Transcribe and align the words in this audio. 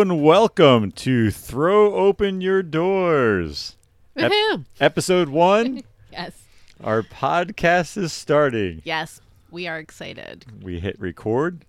Hello 0.00 0.12
and 0.14 0.24
welcome 0.24 0.92
to 0.92 1.30
Throw 1.30 1.94
Open 1.94 2.40
Your 2.40 2.62
Doors. 2.62 3.76
Ep- 4.16 4.32
episode 4.80 5.28
one, 5.28 5.82
Yes. 6.10 6.32
our 6.82 7.02
podcast 7.02 7.98
is 7.98 8.10
starting. 8.10 8.80
Yes. 8.82 9.20
We 9.50 9.68
are 9.68 9.78
excited. 9.78 10.46
We 10.62 10.80
hit 10.80 10.98
record. 10.98 11.66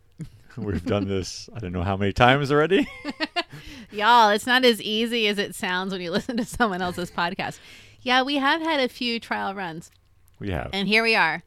We've 0.55 0.85
done 0.85 1.09
this, 1.09 1.49
I 1.53 1.59
don't 1.59 1.73
know 1.73 1.83
how 1.83 1.97
many 1.97 2.13
times 2.13 2.53
already. 2.53 2.88
Y'all, 3.91 4.29
it's 4.29 4.48
not 4.48 4.63
as 4.63 4.81
easy 4.81 5.27
as 5.27 5.38
it 5.38 5.53
sounds 5.53 5.91
when 5.91 5.99
you 5.99 6.09
listen 6.09 6.38
to 6.38 6.45
someone 6.45 6.81
else's 6.81 7.11
podcast. 7.11 7.59
Yeah, 7.99 8.21
we 8.21 8.38
have 8.38 8.61
had 8.61 8.79
a 8.79 8.88
few 8.88 9.20
trial 9.20 9.53
runs, 9.53 9.91
We 10.39 10.52
have. 10.52 10.70
and 10.71 10.88
here 10.88 11.03
we 11.03 11.17
are. 11.17 11.43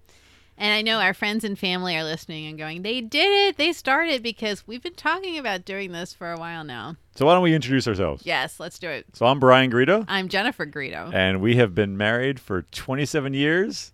And 0.57 0.73
I 0.73 0.83
know 0.83 1.01
our 1.01 1.15
friends 1.15 1.43
and 1.43 1.59
family 1.59 1.97
are 1.97 2.05
listening 2.05 2.47
and 2.47 2.57
going, 2.57 2.83
they 2.83 3.01
did 3.01 3.49
it. 3.49 3.57
They 3.57 3.73
started 3.73 4.23
because 4.23 4.67
we've 4.67 4.83
been 4.83 4.95
talking 4.95 5.37
about 5.37 5.65
doing 5.65 5.91
this 5.93 6.13
for 6.15 6.31
a 6.33 6.39
while 6.39 6.63
now. 6.63 6.97
So, 7.17 7.27
why 7.27 7.35
don't 7.35 7.43
we 7.43 7.55
introduce 7.55 7.89
ourselves? 7.89 8.25
Yes, 8.25 8.61
let's 8.61 8.79
do 8.79 8.89
it. 8.89 9.07
So, 9.15 9.27
I'm 9.27 9.41
Bryan 9.41 9.71
Garrido, 9.71 10.05
I'm 10.09 10.29
Jennifer 10.29 10.67
Garrido, 10.67 11.13
and 11.13 11.41
we 11.41 11.57
have 11.57 11.75
been 11.75 11.97
married 11.97 12.39
for 12.39 12.63
27 12.63 13.35
years, 13.35 13.93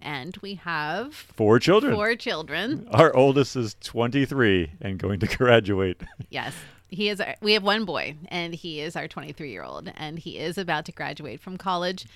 and 0.00 0.36
we 0.40 0.54
have 0.54 1.14
four 1.14 1.58
children. 1.58 1.94
four 1.94 2.14
children. 2.14 2.86
Our 2.92 3.14
oldest 3.14 3.56
is 3.56 3.76
23 3.82 4.72
and 4.80 4.98
going 4.98 5.20
to 5.20 5.26
graduate. 5.36 6.00
Yes. 6.30 6.54
He 6.90 7.10
is 7.10 7.20
our, 7.20 7.34
we 7.42 7.52
have 7.52 7.62
one 7.62 7.84
boy 7.84 8.16
and 8.28 8.54
he 8.54 8.80
is 8.80 8.96
our 8.96 9.06
23 9.06 9.50
year 9.50 9.62
old 9.62 9.92
and 9.94 10.18
he 10.18 10.38
is 10.38 10.56
about 10.56 10.86
to 10.86 10.92
graduate 10.92 11.38
from 11.38 11.58
college 11.58 12.06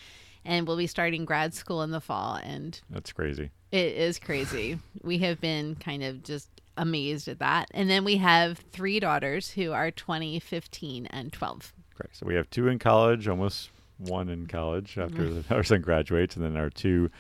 and 0.44 0.66
we'll 0.66 0.76
be 0.76 0.86
starting 0.86 1.24
grad 1.24 1.54
school 1.54 1.82
in 1.82 1.90
the 1.90 2.00
fall 2.00 2.36
and 2.42 2.80
That's 2.90 3.12
crazy. 3.12 3.50
it 3.70 3.96
is 3.96 4.18
crazy. 4.18 4.78
we 5.02 5.18
have 5.18 5.40
been 5.40 5.76
kind 5.76 6.02
of 6.02 6.22
just 6.22 6.48
amazed 6.76 7.28
at 7.28 7.38
that. 7.38 7.70
And 7.72 7.90
then 7.90 8.04
we 8.04 8.16
have 8.16 8.58
three 8.72 9.00
daughters 9.00 9.50
who 9.50 9.72
are 9.72 9.90
20, 9.90 10.38
15 10.40 11.06
and 11.06 11.32
12. 11.32 11.72
Correct. 11.96 12.16
So 12.16 12.26
we 12.26 12.34
have 12.34 12.48
two 12.50 12.68
in 12.68 12.78
college, 12.78 13.28
almost 13.28 13.70
one 13.98 14.28
in 14.28 14.46
college 14.46 14.98
after 14.98 15.22
mm-hmm. 15.22 15.42
the, 15.48 15.54
our 15.54 15.62
son 15.62 15.80
graduates, 15.80 16.36
and 16.36 16.44
then 16.44 16.56
our 16.56 16.70
two 16.70 17.10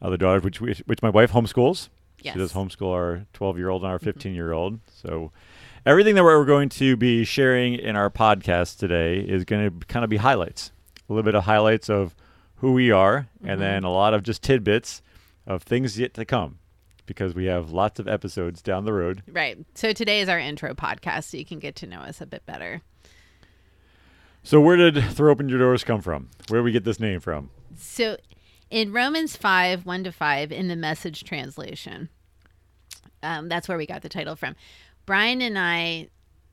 other 0.00 0.16
daughters, 0.16 0.44
which 0.44 0.60
we, 0.60 0.74
which 0.86 1.02
my 1.02 1.10
wife 1.10 1.32
homeschools. 1.32 1.88
Yes. 2.22 2.34
She 2.34 2.38
does 2.40 2.52
homeschool 2.52 2.92
our 2.92 3.26
12 3.32 3.58
year 3.58 3.68
old 3.68 3.82
and 3.82 3.90
our 3.90 3.98
mm-hmm. 3.98 4.04
15 4.06 4.34
year 4.34 4.52
old. 4.52 4.80
So 5.02 5.30
everything 5.86 6.14
that 6.16 6.24
we're 6.24 6.44
going 6.44 6.68
to 6.70 6.96
be 6.96 7.24
sharing 7.24 7.74
in 7.74 7.96
our 7.96 8.10
podcast 8.10 8.78
today 8.78 9.20
is 9.20 9.44
going 9.44 9.70
to 9.70 9.86
kind 9.86 10.04
of 10.04 10.10
be 10.10 10.16
highlights, 10.16 10.72
a 11.08 11.12
little 11.12 11.24
bit 11.24 11.34
of 11.34 11.44
highlights 11.44 11.88
of 11.88 12.14
who 12.58 12.72
we 12.72 12.90
are, 12.90 13.28
and 13.44 13.60
then 13.60 13.84
a 13.84 13.90
lot 13.90 14.14
of 14.14 14.22
just 14.22 14.42
tidbits 14.42 15.02
of 15.46 15.62
things 15.62 15.98
yet 15.98 16.14
to 16.14 16.24
come, 16.24 16.58
because 17.06 17.34
we 17.34 17.46
have 17.46 17.70
lots 17.70 17.98
of 17.98 18.08
episodes 18.08 18.62
down 18.62 18.84
the 18.84 18.92
road. 18.92 19.22
Right. 19.30 19.58
So 19.74 19.92
today 19.92 20.20
is 20.20 20.28
our 20.28 20.38
intro 20.38 20.74
podcast 20.74 21.24
so 21.24 21.36
you 21.36 21.44
can 21.44 21.58
get 21.58 21.76
to 21.76 21.86
know 21.86 22.00
us 22.00 22.20
a 22.20 22.26
bit 22.26 22.44
better. 22.46 22.82
So 24.42 24.60
where 24.60 24.76
did 24.76 25.02
"Throw 25.12 25.30
Open 25.30 25.48
Your 25.48 25.58
Doors" 25.58 25.84
come 25.84 26.00
from? 26.00 26.30
Where 26.48 26.60
did 26.60 26.64
we 26.64 26.72
get 26.72 26.84
this 26.84 27.00
name 27.00 27.20
from? 27.20 27.50
So 27.76 28.16
in 28.70 28.92
Romans 28.92 29.36
5, 29.36 29.86
1 29.86 30.04
to 30.04 30.12
5, 30.12 30.52
in 30.52 30.68
the 30.68 30.76
message 30.76 31.24
translation, 31.24 32.08
um, 33.22 33.48
that's 33.48 33.68
where 33.68 33.78
we 33.78 33.86
got 33.86 34.02
the 34.02 34.08
title 34.08 34.36
from. 34.36 34.54
Bryan 35.06 35.40
and 35.40 35.58
I 35.58 36.08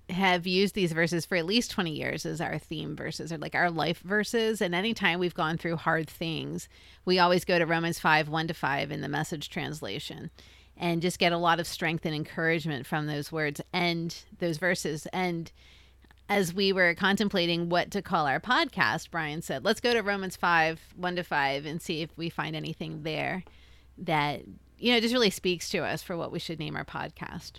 have 0.10 0.46
used 0.46 0.76
these 0.76 0.92
verses 0.92 1.26
for 1.26 1.36
at 1.36 1.46
least 1.46 1.72
20 1.72 1.92
years 1.92 2.26
as 2.26 2.40
our 2.40 2.60
theme 2.60 2.96
verses 2.96 3.32
or 3.32 3.38
like 3.38 3.56
our 3.56 3.72
life 3.72 4.00
verses. 4.00 4.62
And 4.62 4.76
anytime 4.76 5.20
we've 5.20 5.34
gone 5.34 5.58
through 5.58 5.78
hard 5.78 6.08
things, 6.08 6.70
we 7.06 7.18
always 7.18 7.46
go 7.46 7.58
to 7.58 7.66
Romans 7.66 8.00
5, 8.00 8.30
1 8.30 8.48
to 8.48 8.54
5 8.54 8.92
in 8.92 9.02
the 9.02 9.10
message 9.10 9.50
translation 9.50 10.30
and 10.78 11.02
just 11.02 11.20
get 11.20 11.32
a 11.32 11.38
lot 11.38 11.60
of 11.60 11.68
strength 11.68 12.06
and 12.06 12.14
encouragement 12.14 12.86
from 12.86 13.08
those 13.08 13.32
words 13.32 13.62
and 13.74 14.16
those 14.40 14.58
verses. 14.58 15.08
And 15.08 15.52
as 16.28 16.54
we 16.54 16.74
were 16.74 16.94
contemplating 16.96 17.70
what 17.70 17.92
to 17.92 18.02
call 18.02 18.28
our 18.28 18.40
podcast, 18.40 19.12
Bryan 19.12 19.42
said, 19.42 19.64
let's 19.64 19.80
go 19.80 19.94
to 19.94 20.02
Romans 20.02 20.36
5, 20.36 20.80
1 20.96 21.16
to 21.16 21.24
5, 21.24 21.66
and 21.66 21.82
see 21.82 22.02
if 22.02 22.10
we 22.18 22.30
find 22.30 22.56
anything 22.56 23.04
there 23.04 23.44
that, 23.98 24.42
you 24.78 24.94
know, 24.94 25.00
just 25.00 25.14
really 25.14 25.30
speaks 25.30 25.70
to 25.70 25.80
us 25.80 26.04
for 26.04 26.18
what 26.18 26.32
we 26.32 26.40
should 26.40 26.60
name 26.60 26.76
our 26.76 26.86
podcast. 26.86 27.54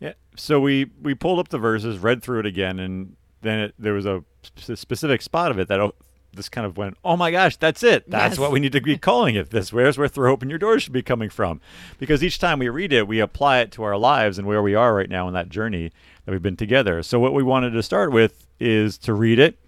Yeah. 0.00 0.12
So 0.36 0.60
we 0.60 0.90
we 1.02 1.14
pulled 1.14 1.38
up 1.38 1.48
the 1.48 1.58
verses, 1.58 1.98
read 1.98 2.22
through 2.22 2.40
it 2.40 2.46
again, 2.46 2.78
and 2.78 3.16
then 3.42 3.58
it, 3.60 3.74
there 3.78 3.92
was 3.92 4.06
a 4.06 4.24
sp- 4.42 4.76
specific 4.76 5.22
spot 5.22 5.50
of 5.50 5.58
it 5.58 5.68
that 5.68 5.80
oh, 5.80 5.94
this 6.34 6.48
kind 6.48 6.66
of 6.66 6.76
went, 6.76 6.96
oh 7.04 7.16
my 7.16 7.30
gosh, 7.30 7.56
that's 7.56 7.82
it. 7.82 8.08
That's 8.10 8.32
Yes. 8.32 8.38
what 8.38 8.52
we 8.52 8.60
need 8.60 8.72
to 8.72 8.80
be 8.80 8.96
calling 8.98 9.34
it. 9.34 9.50
This 9.50 9.72
where's 9.72 9.98
where 9.98 10.08
throw 10.08 10.32
open 10.32 10.50
your 10.50 10.58
doors 10.58 10.82
should 10.82 10.92
be 10.92 11.02
coming 11.02 11.30
from, 11.30 11.60
because 11.98 12.22
each 12.22 12.38
time 12.38 12.58
we 12.58 12.68
read 12.68 12.92
it, 12.92 13.08
we 13.08 13.20
apply 13.20 13.58
it 13.60 13.72
to 13.72 13.82
our 13.82 13.96
lives 13.96 14.38
and 14.38 14.46
where 14.46 14.62
we 14.62 14.74
are 14.74 14.94
right 14.94 15.10
now 15.10 15.28
in 15.28 15.34
that 15.34 15.48
journey 15.48 15.90
that 16.24 16.32
we've 16.32 16.42
been 16.42 16.56
together. 16.56 17.02
So 17.02 17.18
what 17.18 17.34
we 17.34 17.42
wanted 17.42 17.70
to 17.70 17.82
start 17.82 18.12
with 18.12 18.46
is 18.60 18.98
to 18.98 19.14
read 19.14 19.38
it. 19.38 19.58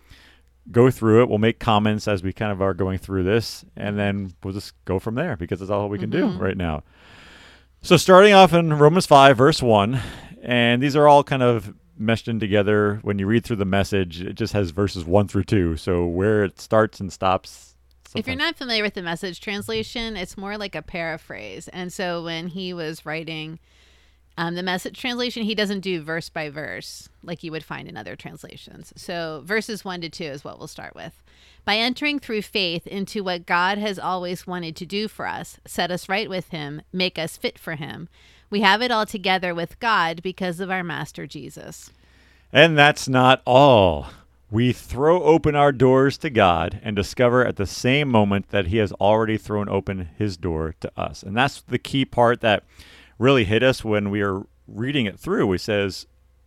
Go 0.71 0.91
through 0.91 1.23
it. 1.23 1.29
We'll 1.29 1.39
make 1.39 1.59
comments 1.59 2.07
as 2.07 2.23
we 2.23 2.33
kind 2.33 2.53
of 2.53 2.63
are 2.63 2.75
going 2.75 2.99
through 2.99 3.25
this, 3.25 3.65
and 3.77 3.99
then 3.99 4.35
we'll 4.45 4.55
just 4.55 4.75
go 4.85 4.99
from 4.99 5.15
there 5.17 5.37
because 5.37 5.59
that's 5.59 5.71
all 5.71 5.89
we 5.89 5.99
can 5.99 6.11
do 6.11 6.27
mm-hmm. 6.27 6.39
right 6.39 6.57
now. 6.57 6.85
So 7.83 7.97
starting 7.97 8.35
off 8.35 8.53
in 8.53 8.75
Romans 8.75 9.07
5 9.07 9.39
verse 9.39 9.63
1, 9.63 10.01
and 10.43 10.83
these 10.83 10.95
are 10.95 11.09
all 11.09 11.25
kind 11.25 11.43
of 11.43 11.75
meshed 11.97 12.29
in 12.29 12.39
together. 12.39 13.01
When 13.03 13.19
you 13.19 13.27
read 13.27 13.45
through 13.45 13.57
the 13.57 13.65
message, 13.65 14.21
it 14.21 14.35
just 14.35 14.53
has 14.53 14.71
verses 14.71 15.05
1 15.05 15.29
through 15.29 15.45
2. 15.45 15.77
So 15.79 16.05
where 16.07 16.45
it 16.45 16.61
starts 16.61 17.01
and 17.01 17.11
stops. 17.11 17.75
If 18.15 18.27
you're 18.27 18.37
not 18.37 18.57
familiar 18.57 18.83
with 18.83 18.95
the 18.95 19.03
message 19.03 19.41
translation, 19.41 20.17
it's 20.17 20.37
more 20.37 20.59
like 20.59 20.75
a 20.75 20.83
paraphrase. 20.83 21.69
And 21.69 21.91
so 21.93 22.23
when 22.23 22.49
he 22.49 22.75
was 22.75 23.07
writing 23.07 23.59
um, 24.41 24.55
the 24.55 24.63
message 24.63 24.99
translation, 24.99 25.43
he 25.43 25.55
doesn't 25.55 25.81
do 25.81 26.01
verse 26.01 26.31
by 26.31 26.49
verse 26.49 27.11
like 27.23 27.43
you 27.43 27.53
would 27.53 27.63
find 27.63 27.87
in 27.87 27.99
other 27.99 28.17
translations. 28.17 28.91
So 28.97 29.43
verses 29.45 29.85
1 29.85 30.01
to 30.01 30.09
2 30.09 30.25
is 30.25 30.43
what 30.43 30.59
we'll 30.59 30.67
start 30.67 30.95
with. 30.95 31.23
By 31.67 31.77
entering 31.77 32.19
through 32.19 32.41
faith 32.41 32.87
into 32.87 33.23
what 33.23 33.45
God 33.45 33.77
has 33.77 33.99
always 33.99 34.47
wanted 34.47 34.77
to 34.77 34.87
do 34.87 35.09
for 35.09 35.27
us, 35.27 35.59
set 35.67 35.91
us 35.91 36.09
right 36.09 36.27
with 36.27 36.49
Him, 36.49 36.81
make 36.91 37.19
us 37.19 37.37
fit 37.37 37.59
for 37.59 37.75
Him, 37.75 38.09
we 38.49 38.63
have 38.63 38.81
it 38.81 38.91
all 38.91 39.05
together 39.05 39.55
with 39.55 39.79
God 39.79 40.23
because 40.23 40.59
of 40.59 40.71
our 40.71 40.83
Master 40.83 41.27
Jesus. 41.27 41.91
And 42.51 42.79
that's 42.79 43.11
not 43.11 43.43
all. 43.45 44.07
We 44.51 44.73
throw 44.73 45.23
open 45.23 45.55
our 45.55 45.71
doors 45.71 46.17
to 46.17 46.31
God 46.31 46.81
and 46.83 46.97
discover 46.97 47.47
at 47.47 47.57
the 47.57 47.67
same 47.67 48.09
moment 48.09 48.49
that 48.49 48.69
He 48.69 48.79
has 48.79 48.91
already 48.93 49.37
thrown 49.37 49.69
open 49.69 50.09
His 50.17 50.39
door 50.39 50.75
to 50.81 50.91
us. 50.97 51.23
And 51.23 51.37
that's 51.37 51.61
the 51.61 51.79
key 51.79 52.07
part 52.07 52.41
that 52.41 52.65
really 53.21 53.45
hit 53.45 53.63
us 53.63 53.85
when 53.85 54.11
we 54.11 54.25
were 54.25 54.47
reading 54.67 55.07
it 55.07 55.21
through. 55.21 55.47
We 55.47 55.59
says, 55.59 56.07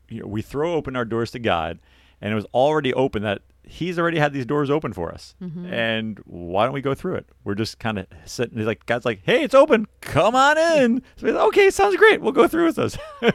you 0.10 0.22
know, 0.22 0.28
we 0.28 0.42
throw 0.42 0.74
open 0.74 0.96
our 0.98 1.06
doors 1.06 1.32
to 1.32 1.40
God, 1.40 1.80
and 2.20 2.34
it 2.34 2.36
was 2.36 2.46
already 2.54 2.94
open 2.94 3.24
that 3.24 3.42
He's 3.66 3.98
already 3.98 4.20
had 4.20 4.34
these 4.34 4.46
doors 4.46 4.70
open 4.70 4.92
for 4.92 5.10
us. 5.10 5.36
Mm-hmm. 5.42 5.72
And 5.72 6.20
why 6.26 6.66
don't 6.66 6.74
we 6.74 6.82
go 6.82 6.94
through 6.94 7.16
it? 7.16 7.30
We're 7.46 7.56
just 7.56 7.80
kind 7.80 7.98
of 7.98 8.08
sitting. 8.26 8.58
He's 8.58 8.68
like, 8.68 8.86
God's 8.86 9.06
like, 9.06 9.22
hey, 9.24 9.42
it's 9.42 9.56
open. 9.56 9.88
Come 10.02 10.36
on 10.36 10.58
in. 10.58 11.02
So 11.16 11.28
like, 11.28 11.36
okay, 11.48 11.70
sounds 11.70 11.96
great. 11.96 12.20
We'll 12.20 12.34
go 12.34 12.50
through 12.50 12.66
with 12.66 12.78
us. 12.78 12.98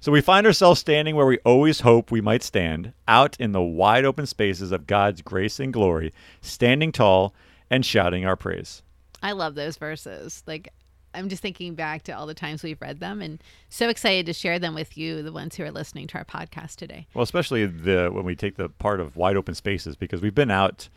So 0.00 0.12
we 0.12 0.20
find 0.20 0.46
ourselves 0.46 0.78
standing 0.78 1.16
where 1.16 1.26
we 1.26 1.38
always 1.38 1.80
hope 1.80 2.12
we 2.12 2.20
might 2.20 2.44
stand, 2.44 2.92
out 3.08 3.36
in 3.40 3.50
the 3.50 3.60
wide 3.60 4.04
open 4.04 4.24
spaces 4.26 4.70
of 4.70 4.86
God's 4.86 5.20
grace 5.20 5.58
and 5.58 5.72
glory, 5.72 6.12
standing 6.40 6.92
tall 6.92 7.34
and 7.70 7.84
shouting 7.84 8.24
our 8.24 8.36
praise. 8.36 8.84
I 9.20 9.32
love 9.32 9.56
those 9.56 9.76
verses. 9.76 10.44
Like, 10.46 10.72
I'm 11.16 11.28
just 11.28 11.42
thinking 11.42 11.74
back 11.74 12.02
to 12.04 12.12
all 12.12 12.26
the 12.26 12.34
times 12.34 12.62
we've 12.62 12.80
read 12.80 13.00
them 13.00 13.20
and 13.22 13.42
so 13.68 13.88
excited 13.88 14.26
to 14.26 14.32
share 14.32 14.58
them 14.58 14.74
with 14.74 14.96
you, 14.98 15.22
the 15.22 15.32
ones 15.32 15.56
who 15.56 15.64
are 15.64 15.70
listening 15.70 16.06
to 16.08 16.18
our 16.18 16.24
podcast 16.24 16.76
today. 16.76 17.06
Well, 17.14 17.22
especially 17.22 17.66
the 17.66 18.10
when 18.12 18.24
we 18.24 18.36
take 18.36 18.56
the 18.56 18.68
part 18.68 19.00
of 19.00 19.16
wide 19.16 19.36
open 19.36 19.54
spaces 19.54 19.96
because 19.96 20.20
we've 20.20 20.34
been 20.34 20.50
out. 20.50 20.88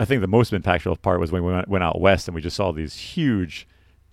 I 0.00 0.04
think 0.04 0.22
the 0.22 0.26
most 0.26 0.52
impactful 0.52 1.02
part 1.02 1.20
was 1.20 1.30
when 1.30 1.44
we 1.44 1.52
went, 1.52 1.68
went 1.68 1.84
out 1.84 2.00
west 2.00 2.26
and 2.26 2.34
we 2.34 2.40
just 2.42 2.56
saw 2.56 2.72
these 2.72 2.96
huge, 2.96 3.68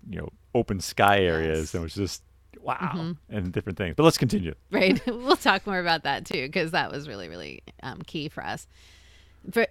you 0.08 0.20
know, 0.20 0.30
open 0.54 0.80
sky 0.80 1.22
areas 1.22 1.60
Yes. 1.60 1.74
and 1.74 1.82
it 1.82 1.84
was 1.86 1.96
just 1.96 2.24
wow 2.62 3.16
and 3.30 3.52
different 3.52 3.80
things. 3.80 3.96
But 3.96 4.04
let's 4.04 4.18
continue. 4.20 4.54
Right. 4.70 5.02
we'll 5.08 5.36
talk 5.38 5.66
more 5.66 5.80
about 5.80 6.04
that 6.04 6.26
too, 6.26 6.46
because 6.46 6.70
that 6.72 6.92
was 6.92 7.08
really, 7.08 7.30
really 7.30 7.64
um, 7.82 8.04
key 8.04 8.30
for 8.30 8.44
us. 8.44 8.68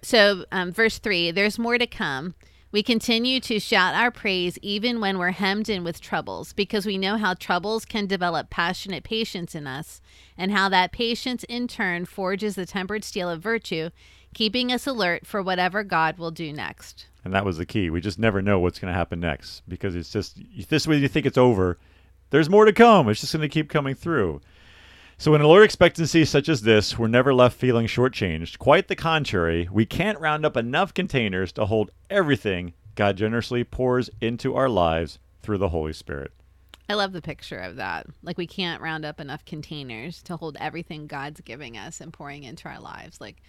So, 0.03 0.43
um, 0.51 0.71
verse 0.73 0.99
three 0.99 1.31
there's 1.31 1.57
more 1.57 1.77
to 1.77 1.87
come. 1.87 2.35
We 2.73 2.83
continue 2.83 3.41
to 3.41 3.59
shout 3.59 3.95
our 3.95 4.11
praise 4.11 4.57
even 4.61 5.01
when 5.01 5.17
we're 5.17 5.31
hemmed 5.31 5.67
in 5.67 5.83
with 5.83 5.99
troubles, 5.99 6.53
because 6.53 6.85
we 6.85 6.97
know 6.97 7.17
how 7.17 7.33
troubles 7.33 7.83
can 7.83 8.07
develop 8.07 8.49
passionate 8.49 9.03
patience 9.03 9.53
in 9.53 9.67
us, 9.67 10.01
and 10.37 10.53
how 10.53 10.69
that 10.69 10.93
patience 10.93 11.43
in 11.43 11.67
turn 11.67 12.05
forges 12.05 12.55
the 12.55 12.65
tempered 12.65 13.03
steel 13.03 13.29
of 13.29 13.41
virtue, 13.41 13.89
keeping 14.33 14.71
us 14.71 14.87
alert 14.87 15.27
for 15.27 15.41
whatever 15.41 15.83
God 15.83 16.17
will 16.17 16.31
do 16.31 16.53
next. 16.53 17.07
And 17.25 17.33
that 17.33 17.43
was 17.43 17.57
the 17.57 17.65
key. 17.65 17.89
We 17.89 17.99
just 17.99 18.17
never 18.17 18.41
know 18.41 18.59
what's 18.59 18.79
going 18.79 18.91
to 18.91 18.97
happen 18.97 19.19
next 19.19 19.63
because 19.67 19.93
it's 19.93 20.11
just 20.11 20.39
this 20.69 20.87
way 20.87 20.95
you 20.95 21.09
think 21.09 21.25
it's 21.25 21.37
over. 21.37 21.77
There's 22.29 22.49
more 22.49 22.63
to 22.63 22.71
come. 22.71 23.09
It's 23.09 23.19
just 23.19 23.33
going 23.33 23.41
to 23.41 23.49
keep 23.49 23.69
coming 23.69 23.95
through. 23.95 24.39
So, 25.21 25.35
in 25.35 25.41
a 25.41 25.47
Lord 25.47 25.63
expectancy 25.63 26.25
such 26.25 26.49
as 26.49 26.63
this, 26.63 26.97
we're 26.97 27.07
never 27.07 27.31
left 27.31 27.55
feeling 27.55 27.85
shortchanged. 27.85 28.57
Quite 28.57 28.87
the 28.87 28.95
contrary, 28.95 29.69
we 29.71 29.85
can't 29.85 30.19
round 30.19 30.47
up 30.47 30.57
enough 30.57 30.95
containers 30.95 31.51
to 31.51 31.67
hold 31.67 31.91
everything 32.09 32.73
God 32.95 33.17
generously 33.17 33.63
pours 33.63 34.09
into 34.19 34.55
our 34.55 34.67
lives 34.67 35.19
through 35.43 35.59
the 35.59 35.69
Holy 35.69 35.93
Spirit. 35.93 36.31
I 36.89 36.95
love 36.95 37.13
the 37.13 37.21
picture 37.21 37.59
of 37.59 37.75
that. 37.75 38.07
Like 38.23 38.39
we 38.39 38.47
can't 38.47 38.81
round 38.81 39.05
up 39.05 39.19
enough 39.19 39.45
containers 39.45 40.23
to 40.23 40.37
hold 40.37 40.57
everything 40.59 41.05
God's 41.05 41.41
giving 41.41 41.77
us 41.77 42.01
and 42.01 42.11
pouring 42.11 42.41
into 42.41 42.67
our 42.67 42.79
lives. 42.79 43.21
Like 43.21 43.43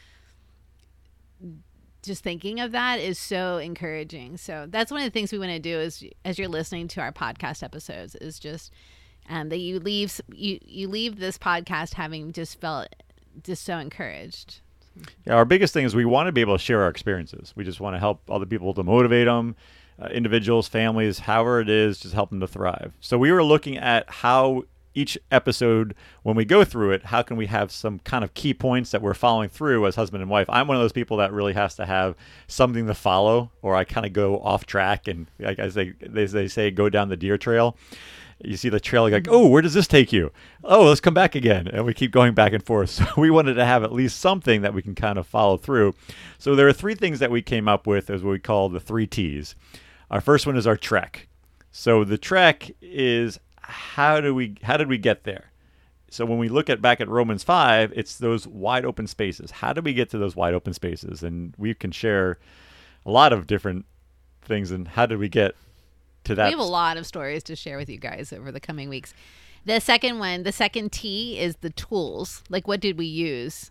just 2.02 2.22
thinking 2.22 2.60
of 2.60 2.72
that 2.72 3.00
is 3.00 3.18
so 3.18 3.56
encouraging. 3.56 4.36
So 4.36 4.66
that's 4.68 4.90
one 4.90 5.00
of 5.00 5.06
the 5.06 5.10
things 5.10 5.32
we 5.32 5.38
want 5.38 5.52
to 5.52 5.58
do 5.58 5.80
is 5.80 6.04
as 6.22 6.38
you're 6.38 6.48
listening 6.48 6.86
to 6.88 7.00
our 7.00 7.12
podcast 7.12 7.62
episodes 7.62 8.14
is 8.16 8.38
just 8.38 8.70
um, 9.28 9.48
that 9.48 9.58
you 9.58 9.80
leave 9.80 10.20
you 10.32 10.58
you 10.64 10.88
leave 10.88 11.18
this 11.18 11.38
podcast 11.38 11.94
having 11.94 12.32
just 12.32 12.60
felt 12.60 12.88
just 13.42 13.64
so 13.64 13.78
encouraged. 13.78 14.60
Yeah, 15.26 15.34
our 15.34 15.44
biggest 15.44 15.72
thing 15.72 15.84
is 15.84 15.94
we 15.94 16.04
want 16.04 16.26
to 16.28 16.32
be 16.32 16.40
able 16.40 16.56
to 16.56 16.62
share 16.62 16.82
our 16.82 16.88
experiences. 16.88 17.54
We 17.56 17.64
just 17.64 17.80
want 17.80 17.94
to 17.94 17.98
help 17.98 18.20
other 18.30 18.46
people 18.46 18.74
to 18.74 18.82
motivate 18.82 19.26
them, 19.26 19.56
uh, 19.98 20.08
individuals, 20.08 20.68
families, 20.68 21.20
however 21.20 21.60
it 21.60 21.70
is, 21.70 21.98
just 21.98 22.14
help 22.14 22.30
them 22.30 22.40
to 22.40 22.46
thrive. 22.46 22.92
So 23.00 23.16
we 23.16 23.32
were 23.32 23.42
looking 23.42 23.78
at 23.78 24.08
how 24.10 24.64
each 24.94 25.16
episode, 25.30 25.94
when 26.22 26.36
we 26.36 26.44
go 26.44 26.64
through 26.64 26.90
it, 26.90 27.06
how 27.06 27.22
can 27.22 27.38
we 27.38 27.46
have 27.46 27.72
some 27.72 28.00
kind 28.00 28.22
of 28.22 28.34
key 28.34 28.52
points 28.52 28.90
that 28.90 29.00
we're 29.00 29.14
following 29.14 29.48
through 29.48 29.86
as 29.86 29.96
husband 29.96 30.20
and 30.20 30.30
wife? 30.30 30.46
I'm 30.50 30.68
one 30.68 30.76
of 30.76 30.82
those 30.82 30.92
people 30.92 31.16
that 31.16 31.32
really 31.32 31.54
has 31.54 31.74
to 31.76 31.86
have 31.86 32.14
something 32.46 32.86
to 32.86 32.92
follow, 32.94 33.50
or 33.62 33.74
I 33.74 33.84
kind 33.84 34.04
of 34.04 34.12
go 34.12 34.38
off 34.40 34.66
track 34.66 35.08
and, 35.08 35.26
like 35.38 35.58
as 35.58 35.72
they, 35.72 35.94
they 36.02 36.48
say, 36.48 36.70
go 36.70 36.90
down 36.90 37.08
the 37.08 37.16
deer 37.16 37.38
trail 37.38 37.76
you 38.44 38.56
see 38.56 38.68
the 38.68 38.80
trail 38.80 39.08
like 39.08 39.28
oh 39.30 39.46
where 39.46 39.62
does 39.62 39.74
this 39.74 39.86
take 39.86 40.12
you? 40.12 40.32
Oh 40.64 40.84
let's 40.84 41.00
come 41.00 41.14
back 41.14 41.34
again. 41.34 41.68
And 41.68 41.84
we 41.84 41.94
keep 41.94 42.10
going 42.10 42.34
back 42.34 42.52
and 42.52 42.64
forth. 42.64 42.82
So 43.02 43.06
we 43.16 43.30
wanted 43.30 43.54
to 43.54 43.64
have 43.64 43.82
at 43.84 43.92
least 43.92 44.18
something 44.18 44.62
that 44.62 44.74
we 44.74 44.82
can 44.82 44.94
kind 44.94 45.18
of 45.18 45.26
follow 45.26 45.56
through. 45.56 45.94
So 46.38 46.54
there 46.54 46.68
are 46.68 46.72
three 46.72 46.94
things 46.94 47.18
that 47.20 47.30
we 47.30 47.42
came 47.42 47.68
up 47.68 47.86
with 47.86 48.10
as 48.10 48.22
what 48.22 48.32
we 48.32 48.38
call 48.38 48.68
the 48.68 48.80
three 48.80 49.06
t's. 49.06 49.54
Our 50.10 50.20
first 50.20 50.46
one 50.46 50.56
is 50.56 50.66
our 50.66 50.76
trek. 50.76 51.28
So 51.70 52.04
the 52.04 52.18
trek 52.18 52.70
is 52.80 53.38
how 53.60 54.20
do 54.20 54.34
we 54.34 54.56
how 54.62 54.76
did 54.76 54.88
we 54.88 54.98
get 54.98 55.24
there? 55.24 55.52
So 56.10 56.26
when 56.26 56.38
we 56.38 56.48
look 56.48 56.68
at 56.68 56.82
back 56.82 57.00
at 57.00 57.08
romans 57.08 57.42
5 57.42 57.92
it's 57.96 58.18
those 58.18 58.46
wide 58.46 58.84
open 58.84 59.06
spaces. 59.06 59.50
How 59.50 59.72
do 59.72 59.80
we 59.80 59.94
get 59.94 60.10
to 60.10 60.18
those 60.18 60.36
wide 60.36 60.54
open 60.54 60.74
spaces? 60.74 61.22
And 61.22 61.54
we 61.56 61.74
can 61.74 61.90
share 61.90 62.38
a 63.06 63.10
lot 63.10 63.32
of 63.32 63.46
different 63.46 63.86
things 64.42 64.70
and 64.70 64.88
how 64.88 65.06
did 65.06 65.18
we 65.18 65.28
get 65.28 65.54
to 66.24 66.34
that 66.34 66.46
We 66.46 66.50
have 66.50 66.60
a 66.60 66.64
lot 66.64 66.96
of 66.96 67.06
stories 67.06 67.42
to 67.44 67.56
share 67.56 67.76
with 67.76 67.88
you 67.88 67.98
guys 67.98 68.32
over 68.32 68.52
the 68.52 68.60
coming 68.60 68.88
weeks. 68.88 69.14
The 69.64 69.80
second 69.80 70.18
one, 70.18 70.42
the 70.42 70.52
second 70.52 70.92
T 70.92 71.38
is 71.38 71.56
the 71.56 71.70
tools. 71.70 72.42
Like 72.48 72.66
what 72.66 72.80
did 72.80 72.98
we 72.98 73.06
use? 73.06 73.70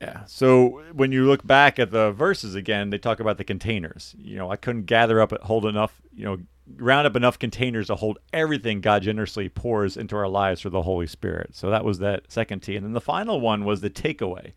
Yeah. 0.00 0.24
So 0.24 0.82
when 0.92 1.12
you 1.12 1.26
look 1.26 1.46
back 1.46 1.78
at 1.78 1.92
the 1.92 2.10
verses 2.10 2.56
again, 2.56 2.90
they 2.90 2.98
talk 2.98 3.20
about 3.20 3.38
the 3.38 3.44
containers. 3.44 4.16
You 4.18 4.36
know, 4.36 4.50
I 4.50 4.56
couldn't 4.56 4.86
gather 4.86 5.20
up, 5.20 5.32
hold 5.42 5.64
enough, 5.64 6.02
you 6.12 6.24
know, 6.24 6.38
round 6.76 7.06
up 7.06 7.14
enough 7.14 7.38
containers 7.38 7.86
to 7.86 7.94
hold 7.94 8.18
everything 8.32 8.80
God 8.80 9.02
generously 9.02 9.48
pours 9.48 9.96
into 9.96 10.16
our 10.16 10.28
lives 10.28 10.60
through 10.60 10.72
the 10.72 10.82
Holy 10.82 11.06
Spirit. 11.06 11.50
So 11.54 11.70
that 11.70 11.84
was 11.84 11.98
that 12.00 12.30
second 12.32 12.60
T. 12.60 12.76
And 12.76 12.84
then 12.84 12.92
the 12.92 13.00
final 13.00 13.40
one 13.40 13.64
was 13.64 13.80
the 13.80 13.90
takeaway. 13.90 14.52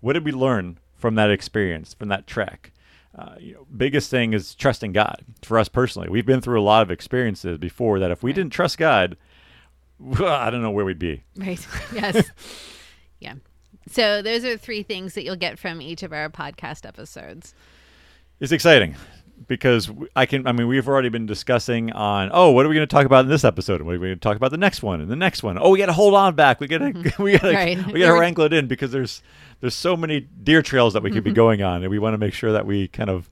What 0.00 0.12
did 0.12 0.24
we 0.24 0.32
learn 0.32 0.78
from 0.94 1.16
that 1.16 1.30
experience, 1.30 1.94
from 1.94 2.08
that 2.08 2.26
trek? 2.26 2.70
Uh, 3.16 3.36
you 3.38 3.54
know, 3.54 3.66
biggest 3.76 4.10
thing 4.10 4.32
is 4.32 4.54
trusting 4.56 4.92
God 4.92 5.24
for 5.42 5.58
us 5.58 5.68
personally. 5.68 6.08
We've 6.08 6.26
been 6.26 6.40
through 6.40 6.60
a 6.60 6.62
lot 6.64 6.82
of 6.82 6.90
experiences 6.90 7.58
before 7.58 8.00
that 8.00 8.10
if 8.10 8.22
we 8.24 8.30
Right. 8.30 8.36
didn't 8.36 8.52
trust 8.52 8.76
God, 8.78 9.16
I 10.20 10.50
don't 10.50 10.62
know 10.62 10.70
where 10.72 10.84
we'd 10.84 10.98
be. 10.98 11.22
Right. 11.36 11.64
Yes. 11.94 12.30
yeah. 13.20 13.34
So 13.88 14.20
those 14.22 14.44
are 14.44 14.56
three 14.56 14.82
things 14.82 15.14
that 15.14 15.22
you'll 15.24 15.36
get 15.36 15.58
from 15.58 15.80
each 15.80 16.02
of 16.02 16.12
our 16.12 16.28
podcast 16.28 16.84
episodes. 16.86 17.54
It's 18.40 18.50
exciting 18.52 18.96
because 19.46 19.90
I 20.16 20.26
can. 20.26 20.46
I 20.46 20.52
mean, 20.52 20.68
we've 20.68 20.88
already 20.88 21.08
been 21.08 21.26
discussing 21.26 21.92
on. 21.92 22.30
Oh, 22.32 22.50
what 22.50 22.64
are 22.64 22.68
we 22.68 22.74
going 22.74 22.86
to 22.86 22.92
talk 22.92 23.06
about 23.06 23.24
in 23.24 23.30
this 23.30 23.44
episode? 23.44 23.82
What 23.82 23.94
are 23.94 23.98
we 23.98 24.08
going 24.08 24.18
to 24.18 24.20
talk 24.20 24.36
about 24.36 24.50
the 24.50 24.56
next 24.56 24.82
one 24.82 25.00
and 25.00 25.10
the 25.10 25.16
next 25.16 25.42
one? 25.42 25.58
Oh, 25.60 25.70
we 25.70 25.78
got 25.78 25.86
to 25.86 25.92
hold 25.92 26.14
on 26.14 26.34
back. 26.34 26.60
We 26.60 26.66
got 26.66 26.78
to. 26.78 27.14
We 27.18 27.32
got 27.32 27.42
to. 27.42 27.54
Right. 27.54 27.86
We 27.92 28.00
got 28.00 28.08
to 28.08 28.14
wrangle 28.20 28.44
it 28.44 28.52
in 28.52 28.66
because 28.66 28.92
there's 28.92 29.22
there's 29.60 29.74
so 29.74 29.96
many 29.96 30.20
deer 30.20 30.62
trails 30.62 30.92
that 30.94 31.02
we 31.02 31.10
could 31.10 31.24
be 31.24 31.32
going 31.32 31.62
on, 31.62 31.82
and 31.82 31.90
we 31.90 31.98
want 31.98 32.14
to 32.14 32.18
make 32.18 32.34
sure 32.34 32.52
that 32.52 32.66
we 32.66 32.88
kind 32.88 33.10
of. 33.10 33.30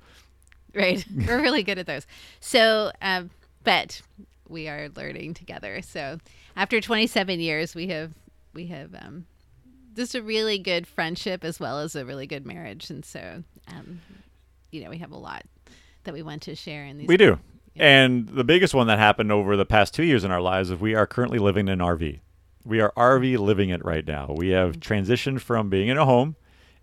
Right. 0.75 1.04
We're 1.14 1.43
really 1.43 1.62
good 1.62 1.78
at 1.78 1.87
those. 1.87 2.06
So, 2.40 2.93
um, 3.02 3.31
but 3.62 4.00
we 4.48 4.69
are 4.69 4.88
learning 4.96 5.34
together. 5.34 5.82
So 5.82 6.19
after 6.56 6.81
27 6.81 7.40
years, 7.40 7.75
we 7.75 7.88
have, 7.88 8.12
we 8.55 8.66
have, 8.66 8.94
um, 8.94 9.26
just 9.94 10.14
a 10.14 10.22
really 10.22 10.58
good 10.58 10.87
friendship 10.87 11.44
as 11.44 11.60
well 11.60 11.78
as 11.78 11.94
a 11.94 12.05
really 12.05 12.26
good 12.26 12.46
marriage. 12.46 12.88
And 12.88 13.05
so, 13.05 13.43
um, 13.69 14.00
you 14.70 14.82
know, 14.82 14.90
we 14.90 14.98
have 14.98 15.12
a 15.12 15.16
lot 15.19 15.44
that 16.04 16.14
we 16.14 16.22
want 16.22 16.43
to 16.43 16.54
share 16.54 16.84
in 16.84 16.99
these. 16.99 17.08
We 17.08 17.16
do. 17.16 17.38
Yeah. 17.75 17.84
And 18.02 18.28
the 18.28 18.44
biggest 18.44 18.75
one 18.75 18.87
that 18.88 18.99
happened 18.99 19.32
over 19.32 19.56
the 19.56 19.64
past 19.64 19.94
two 19.94 20.02
years 20.04 20.25
in 20.25 20.31
our 20.31 20.40
lives 20.43 20.70
is 20.70 20.78
we 20.78 20.94
are 20.94 21.06
currently 21.06 21.38
living 21.38 21.69
in 21.69 21.81
an 21.81 21.87
RV. 21.87 22.20
We 22.64 22.81
are 22.81 22.93
RV 22.96 23.38
living 23.38 23.70
it 23.70 23.84
right 23.84 24.06
now. 24.06 24.34
We 24.37 24.50
have 24.50 24.76
transitioned 24.78 25.40
from 25.40 25.69
being 25.70 25.88
in 25.88 25.96
a 25.99 26.04
home 26.04 26.37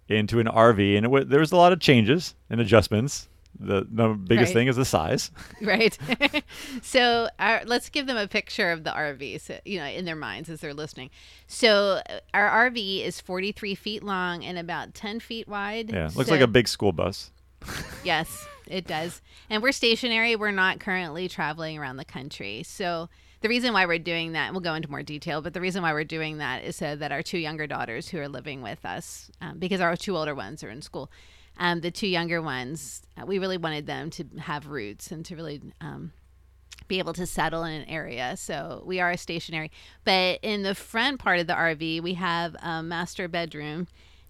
into 0.08 0.40
an 0.40 0.48
RV, 0.48 0.98
and 0.98 1.06
it 1.06 1.10
w- 1.10 1.24
there 1.26 1.40
was 1.40 1.52
a 1.52 1.56
lot 1.56 1.72
of 1.72 1.80
changes 1.80 2.34
and 2.50 2.60
adjustments. 2.60 3.28
The, 3.60 3.86
the 3.90 4.10
biggest 4.10 4.50
Right. 4.50 4.54
thing 4.54 4.68
is 4.68 4.76
the 4.78 4.86
size. 4.86 5.32
Right. 5.62 5.98
so 6.82 7.30
our, 7.40 7.62
let's 7.66 7.90
give 7.90 8.08
them 8.08 8.18
a 8.18 8.28
picture 8.28 8.72
of 8.72 8.84
the 8.84 8.92
RV, 8.92 9.42
so, 9.42 9.60
you 9.66 9.80
know, 9.80 9.86
in 9.86 10.06
their 10.06 10.16
minds 10.16 10.50
as 10.50 10.62
they're 10.62 10.74
listening. 10.74 11.10
So 11.48 12.02
uh, 12.10 12.20
our 12.34 12.70
RV 12.72 13.06
is 13.06 13.20
43 13.22 13.76
feet 13.76 14.04
long 14.04 14.44
and 14.44 14.58
about 14.58 14.94
10 14.94 15.20
feet 15.20 15.48
wide. 15.48 15.92
Yeah, 15.92 16.10
looks 16.16 16.28
So- 16.28 16.32
like 16.34 16.42
a 16.42 16.48
big 16.48 16.68
school 16.68 16.92
bus. 16.92 17.32
Yes, 18.04 18.48
it 18.70 18.88
does. 18.88 19.22
And 19.50 19.62
we're 19.62 19.72
stationary. 19.72 20.36
We're 20.36 20.52
not 20.52 20.80
currently 20.80 21.28
traveling 21.28 21.78
around 21.78 21.98
the 21.98 22.06
country. 22.06 22.64
So 22.64 23.10
the 23.42 23.50
reason 23.50 23.74
why 23.74 23.86
we're 23.86 24.00
doing 24.00 24.34
that, 24.34 24.52
we'll 24.52 24.62
go 24.62 24.74
into 24.74 24.90
more 24.90 25.04
detail, 25.04 25.42
but 25.42 25.54
the 25.54 25.62
reason 25.62 25.82
why 25.82 25.94
we're 25.94 26.04
doing 26.04 26.40
that 26.40 26.64
is 26.64 26.76
so 26.76 26.96
that 26.96 27.12
our 27.12 27.22
two 27.22 27.38
younger 27.38 27.68
daughters 27.68 28.10
who 28.10 28.20
are 28.20 28.28
living 28.28 28.62
with 28.62 28.86
us, 28.86 29.32
um, 29.42 29.60
because 29.60 29.80
our 29.82 29.96
two 29.96 30.18
older 30.18 30.36
ones 30.36 30.64
are 30.64 30.70
in 30.70 30.82
school, 30.82 31.10
um, 31.58 31.82
the 31.82 31.92
two 31.92 32.08
younger 32.08 32.42
ones, 32.42 33.02
uh, 33.18 33.26
we 33.26 33.40
really 33.40 33.58
wanted 33.58 33.86
them 33.86 34.10
to 34.12 34.26
have 34.40 34.68
roots 34.68 35.12
and 35.12 35.26
to 35.26 35.36
really 35.36 35.62
um, 35.82 36.12
be 36.88 37.00
able 37.00 37.14
to 37.14 37.26
settle 37.26 37.64
in 37.64 37.82
an 37.82 37.90
area. 37.90 38.36
So 38.36 38.84
we 38.86 39.00
are 39.00 39.16
stationary. 39.16 39.72
But 40.04 40.40
in 40.42 40.64
the 40.64 40.76
front 40.76 41.20
part 41.20 41.40
of 41.40 41.48
the 41.48 41.54
RV, 41.54 42.02
we 42.02 42.16
have 42.16 42.56
a 42.62 42.84
master 42.84 43.28
bedroom 43.28 43.88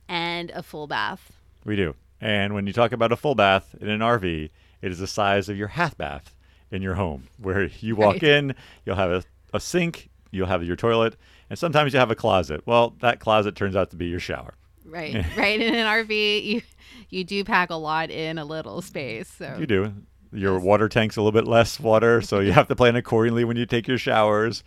and 0.08 0.52
a 0.52 0.62
full 0.62 0.88
bath. 0.88 1.34
We 1.66 1.76
do. 1.76 1.96
And 2.22 2.54
when 2.54 2.68
you 2.68 2.74
talk 2.74 2.92
about 2.92 3.12
a 3.12 3.16
full 3.16 3.36
bath 3.36 3.76
in 3.80 3.90
an 3.90 4.00
RV, 4.02 4.50
it 4.82 4.92
is 4.92 5.00
the 5.00 5.08
size 5.08 5.50
of 5.50 5.58
your 5.58 5.70
half 5.70 5.98
bath 5.98 6.36
in 6.72 6.82
your 6.82 6.96
home, 6.96 7.24
where 7.42 7.66
you 7.80 7.96
walk 7.96 8.16
Right. 8.16 8.24
in, 8.24 8.56
you'll 8.86 8.96
have 8.96 9.12
a, 9.12 9.24
a 9.54 9.60
sink, 9.60 10.10
you'll 10.32 10.48
have 10.48 10.64
your 10.64 10.76
toilet, 10.76 11.16
and 11.50 11.58
sometimes 11.58 11.94
you 11.94 12.00
have 12.00 12.12
a 12.12 12.16
closet. 12.16 12.62
Well, 12.66 12.96
that 13.02 13.20
closet 13.20 13.56
turns 13.56 13.76
out 13.76 13.90
to 13.92 13.96
be 13.96 14.06
your 14.08 14.20
shower. 14.20 14.54
Right, 14.86 15.16
right. 15.38 15.60
In 15.62 15.74
an 15.76 15.86
RV, 15.86 16.44
you 16.44 16.62
you 17.10 17.24
do 17.24 17.44
pack 17.44 17.70
a 17.70 17.76
lot 17.76 18.10
in 18.12 18.38
a 18.38 18.46
little 18.46 18.82
space. 18.82 19.28
So 19.38 19.56
You 19.60 19.66
do. 19.68 19.94
Your 20.32 20.60
water 20.60 20.88
tank's 20.88 21.16
a 21.18 21.22
little 21.22 21.32
bit 21.40 21.48
less 21.48 21.80
water, 21.80 22.22
so 22.22 22.40
you 22.40 22.52
have 22.54 22.68
to 22.68 22.76
plan 22.76 22.96
accordingly 22.96 23.44
when 23.44 23.58
you 23.58 23.66
take 23.66 23.88
your 23.88 23.98
showers. 23.98 24.64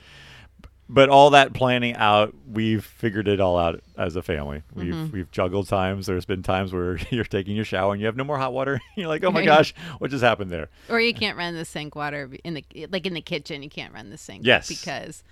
But 0.94 1.08
all 1.08 1.30
that 1.30 1.54
planning 1.54 1.96
out, 1.96 2.34
we've 2.46 2.84
figured 2.84 3.26
it 3.26 3.40
all 3.40 3.58
out 3.58 3.80
as 3.96 4.14
a 4.14 4.22
family. 4.22 4.62
We've 4.74 4.92
Mm-hmm. 4.92 5.16
we've 5.16 5.30
juggled 5.30 5.66
times. 5.68 6.04
There's 6.06 6.26
been 6.26 6.42
times 6.42 6.72
where 6.72 6.98
you're 7.10 7.24
taking 7.24 7.56
your 7.56 7.64
shower 7.64 7.92
and 7.92 8.00
you 8.00 8.06
have 8.06 8.16
no 8.16 8.24
more 8.24 8.36
hot 8.36 8.52
water. 8.52 8.78
You're 8.96 9.08
like, 9.08 9.24
oh 9.24 9.30
my 9.30 9.42
gosh, 9.44 9.72
what 9.98 10.10
just 10.10 10.22
happened 10.22 10.50
there? 10.50 10.68
or 10.90 11.00
you 11.00 11.14
can't 11.14 11.38
run 11.38 11.54
the 11.54 11.64
sink 11.64 11.96
water 11.96 12.30
in 12.44 12.54
the 12.54 12.64
like 12.90 13.06
in 13.06 13.14
the 13.14 13.22
kitchen. 13.22 13.62
You 13.62 13.70
can't 13.70 13.94
run 13.94 14.10
the 14.10 14.18
sink. 14.18 14.44
Yes. 14.44 14.68
because 14.68 15.22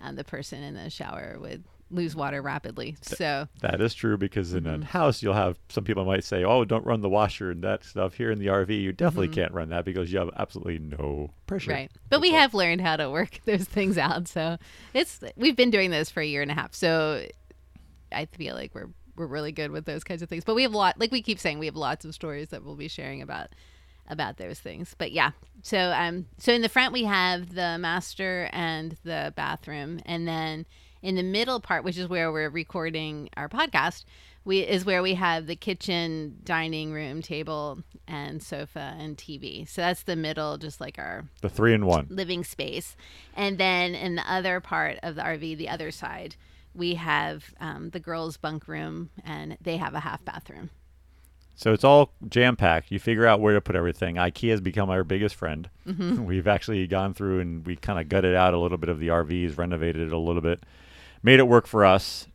um, 0.00 0.14
the 0.14 0.22
person 0.24 0.62
in 0.62 0.74
the 0.74 0.88
shower 0.88 1.36
would 1.40 1.64
lose 1.90 2.14
water 2.14 2.42
rapidly. 2.42 2.96
So 3.02 3.48
That 3.62 3.80
is 3.80 3.94
true 3.94 4.16
because 4.18 4.52
in 4.54 4.64
Mm-hmm. 4.64 4.82
a 4.82 4.84
house 4.86 5.22
you'll 5.22 5.34
have 5.34 5.58
some 5.68 5.84
people 5.84 6.04
might 6.04 6.24
say, 6.24 6.44
"Oh, 6.44 6.64
don't 6.64 6.84
run 6.84 7.00
the 7.00 7.08
washer 7.08 7.50
and 7.50 7.62
that 7.64 7.84
stuff." 7.84 8.14
Here 8.14 8.30
in 8.30 8.38
the 8.38 8.46
RV, 8.48 8.68
you 8.80 8.92
definitely 8.92 9.28
can't 9.28 9.52
run 9.52 9.70
that 9.70 9.84
because 9.84 10.12
you 10.12 10.18
have 10.18 10.30
absolutely 10.36 10.78
no 10.78 11.30
pressure. 11.46 11.70
Mm-hmm. 11.70 11.76
right, 11.80 11.90
but 12.10 12.20
we 12.20 12.30
all. 12.30 12.38
have 12.40 12.54
learned 12.54 12.80
how 12.82 12.96
to 12.96 13.10
work 13.10 13.40
those 13.46 13.64
things 13.64 13.96
out. 13.98 14.28
So 14.28 14.58
it's 14.94 15.20
we've 15.36 15.56
been 15.56 15.70
doing 15.70 15.90
this 15.90 16.10
for 16.10 16.20
a 16.20 16.26
year 16.26 16.42
and 16.42 16.50
a 16.50 16.54
half. 16.54 16.74
So 16.74 17.24
I 18.12 18.26
feel 18.26 18.54
like 18.54 18.74
we're 18.74 18.88
we're 19.16 19.26
really 19.26 19.52
good 19.52 19.70
with 19.70 19.84
those 19.84 20.04
kinds 20.04 20.22
of 20.22 20.28
things. 20.28 20.44
But 20.44 20.54
we 20.54 20.62
have 20.62 20.72
a 20.74 20.76
lot, 20.78 21.00
like 21.00 21.10
we 21.10 21.22
keep 21.22 21.40
saying, 21.40 21.58
we 21.58 21.66
have 21.66 21.74
lots 21.76 22.04
of 22.04 22.14
stories 22.14 22.50
that 22.50 22.64
we'll 22.64 22.76
be 22.76 22.88
sharing 22.88 23.20
about 23.22 23.48
about 24.10 24.36
those 24.38 24.58
things. 24.60 24.94
But 24.96 25.12
yeah, 25.12 25.32
so 25.62 25.78
um, 25.96 26.26
so 26.38 26.52
in 26.52 26.62
the 26.62 26.68
front 26.68 26.92
we 26.92 27.04
have 27.04 27.54
the 27.54 27.76
master 27.78 28.48
and 28.52 28.96
the 29.04 29.32
bathroom, 29.36 30.00
and 30.06 30.26
then 30.28 30.66
in 31.02 31.14
the 31.14 31.22
middle 31.22 31.60
part, 31.60 31.84
which 31.84 31.96
is 31.98 32.08
where 32.08 32.32
we're 32.32 32.48
recording 32.50 33.28
our 33.36 33.48
podcast, 33.48 34.04
we 34.44 34.60
is 34.60 34.84
where 34.84 35.02
we 35.02 35.14
have 35.14 35.46
the 35.46 35.56
kitchen, 35.56 36.38
dining 36.44 36.92
room, 36.92 37.20
table, 37.22 37.80
and 38.06 38.42
sofa 38.42 38.94
and 38.98 39.16
TV. 39.16 39.68
So 39.68 39.82
that's 39.82 40.04
the 40.04 40.16
middle, 40.16 40.56
just 40.58 40.80
like 40.80 40.98
our 40.98 41.24
The 41.42 41.48
three 41.50 41.74
in 41.74 41.84
one. 41.86 42.06
living 42.08 42.44
space. 42.44 42.96
And 43.34 43.58
then 43.58 43.94
in 43.94 44.14
the 44.16 44.30
other 44.30 44.60
part 44.60 44.98
of 45.02 45.16
the 45.16 45.22
RV, 45.22 45.56
the 45.58 45.68
other 45.68 45.90
side, 45.90 46.36
we 46.74 46.94
have 46.94 47.52
um, 47.60 47.90
the 47.90 48.00
girls' 48.00 48.36
bunk 48.36 48.68
room, 48.68 49.10
and 49.24 49.58
they 49.60 49.76
have 49.76 49.94
a 49.94 50.00
half 50.00 50.24
bathroom. 50.24 50.70
So 51.56 51.72
it's 51.72 51.82
all 51.82 52.12
jam 52.28 52.54
packed. 52.54 52.92
You 52.92 53.00
figure 53.00 53.26
out 53.26 53.40
where 53.40 53.52
to 53.54 53.60
put 53.60 53.74
everything. 53.74 54.14
IKEA 54.14 54.50
has 54.50 54.60
become 54.60 54.90
our 54.90 55.02
biggest 55.02 55.34
friend. 55.34 55.68
Mm-hmm. 55.88 56.24
We've 56.26 56.46
actually 56.46 56.86
gone 56.86 57.14
through 57.14 57.40
and 57.40 57.66
we 57.66 57.74
kind 57.74 57.98
of 57.98 58.08
gutted 58.08 58.36
out 58.36 58.54
a 58.54 58.58
little 58.58 58.78
bit 58.78 58.88
of 58.88 59.00
the 59.00 59.08
RVs, 59.08 59.58
renovated 59.58 60.06
it 60.06 60.12
a 60.12 60.18
little 60.18 60.40
bit, 60.40 60.62
made 61.22 61.38
it 61.38 61.48
work 61.48 61.66
for 61.66 61.84
us. 61.84 62.26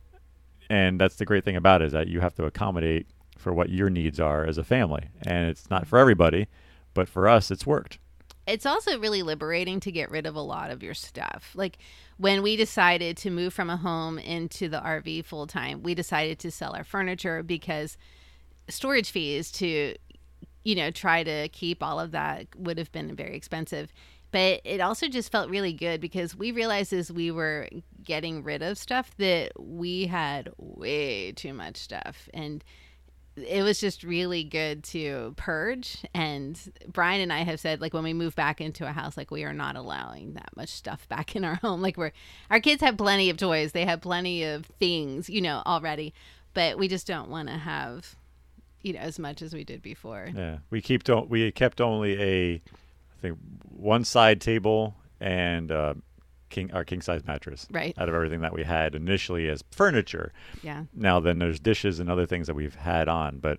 And 0.70 1.00
that's 1.00 1.16
the 1.16 1.24
great 1.24 1.44
thing 1.44 1.56
about 1.56 1.82
it 1.82 1.86
is 1.86 1.92
that 1.92 2.08
you 2.08 2.20
have 2.20 2.34
to 2.34 2.44
accommodate 2.44 3.06
for 3.38 3.52
what 3.52 3.68
your 3.68 3.90
needs 3.90 4.18
are 4.18 4.44
as 4.44 4.58
a 4.58 4.64
family. 4.64 5.08
And 5.22 5.48
it's 5.48 5.68
not 5.70 5.86
for 5.86 5.98
everybody, 5.98 6.46
but 6.94 7.08
for 7.08 7.28
us, 7.28 7.50
it's 7.50 7.66
worked. 7.66 7.98
It's 8.46 8.66
also 8.66 8.98
really 8.98 9.22
liberating 9.22 9.80
to 9.80 9.92
get 9.92 10.10
rid 10.10 10.26
of 10.26 10.34
a 10.34 10.40
lot 10.40 10.70
of 10.70 10.82
your 10.82 10.94
stuff. 10.94 11.52
Like 11.54 11.78
when 12.18 12.42
we 12.42 12.56
decided 12.56 13.16
to 13.18 13.30
move 13.30 13.54
from 13.54 13.70
a 13.70 13.76
home 13.76 14.18
into 14.18 14.68
the 14.68 14.80
RV 14.80 15.24
full 15.24 15.46
time, 15.46 15.82
we 15.82 15.94
decided 15.94 16.38
to 16.40 16.50
sell 16.50 16.74
our 16.74 16.84
furniture 16.84 17.42
because 17.42 17.96
storage 18.68 19.10
fees 19.10 19.50
to 19.52 19.94
you 20.64 20.74
know 20.74 20.90
try 20.90 21.22
to 21.22 21.48
keep 21.48 21.82
all 21.82 22.00
of 22.00 22.12
that 22.12 22.46
would 22.56 22.78
have 22.78 22.90
been 22.92 23.14
very 23.14 23.36
expensive 23.36 23.92
but 24.34 24.62
it 24.64 24.80
also 24.80 25.06
just 25.06 25.30
felt 25.30 25.48
really 25.48 25.72
good 25.72 26.00
because 26.00 26.34
we 26.34 26.50
realized 26.50 26.92
as 26.92 27.12
we 27.12 27.30
were 27.30 27.68
getting 28.02 28.42
rid 28.42 28.62
of 28.62 28.76
stuff 28.76 29.16
that 29.18 29.52
we 29.56 30.06
had 30.06 30.50
way 30.58 31.30
too 31.30 31.54
much 31.54 31.76
stuff. 31.76 32.28
And 32.34 32.64
it 33.36 33.62
was 33.62 33.78
just 33.78 34.02
really 34.02 34.42
good 34.42 34.82
to 34.86 35.34
purge. 35.36 36.04
And 36.14 36.60
brian 36.92 37.20
and 37.20 37.32
i 37.32 37.42
have 37.42 37.60
said 37.60 37.80
like 37.80 37.94
when 37.94 38.02
we 38.02 38.12
move 38.12 38.34
back 38.34 38.60
into 38.60 38.84
a 38.84 38.90
house 38.90 39.16
like 39.16 39.30
we 39.30 39.44
are 39.44 39.52
not 39.52 39.76
allowing 39.76 40.34
that 40.34 40.50
much 40.56 40.70
stuff 40.70 41.08
back 41.08 41.36
in 41.36 41.44
our 41.44 41.54
home. 41.54 41.80
Like 41.80 41.96
we're 41.96 42.10
our 42.50 42.58
kids 42.58 42.82
have 42.82 42.96
plenty 42.96 43.30
of 43.30 43.36
toys. 43.36 43.70
They 43.70 43.84
have 43.84 44.00
plenty 44.00 44.42
of 44.42 44.66
things 44.80 45.30
you 45.30 45.42
know 45.42 45.62
already. 45.64 46.12
But 46.54 46.76
we 46.76 46.88
just 46.88 47.06
don't 47.06 47.30
want 47.30 47.50
to 47.50 47.56
have 47.56 48.16
you 48.82 48.94
know 48.94 49.00
as 49.00 49.20
much 49.20 49.42
as 49.42 49.54
we 49.54 49.62
did 49.62 49.80
before. 49.80 50.28
Yeah, 50.34 50.58
we 50.70 50.80
keep 50.80 51.04
don't 51.04 51.30
we 51.30 51.52
kept 51.52 51.80
only 51.80 52.20
a, 52.20 52.62
think 53.24 53.38
one 53.70 54.04
side 54.04 54.40
table 54.40 54.94
and 55.20 55.72
uh, 55.72 55.94
king 56.50 56.72
our 56.72 56.84
king 56.84 57.00
size 57.00 57.24
mattress. 57.26 57.66
Right. 57.70 57.94
Out 57.98 58.08
of 58.08 58.14
everything 58.14 58.40
that 58.40 58.52
we 58.52 58.64
had 58.64 58.94
initially 58.94 59.48
as 59.48 59.64
furniture. 59.70 60.32
Yeah. 60.62 60.84
Now 60.94 61.20
then, 61.20 61.38
there's 61.38 61.60
dishes 61.60 62.00
and 62.00 62.10
other 62.10 62.26
things 62.26 62.46
that 62.46 62.54
we've 62.54 62.74
had 62.74 63.08
on, 63.08 63.38
but 63.38 63.58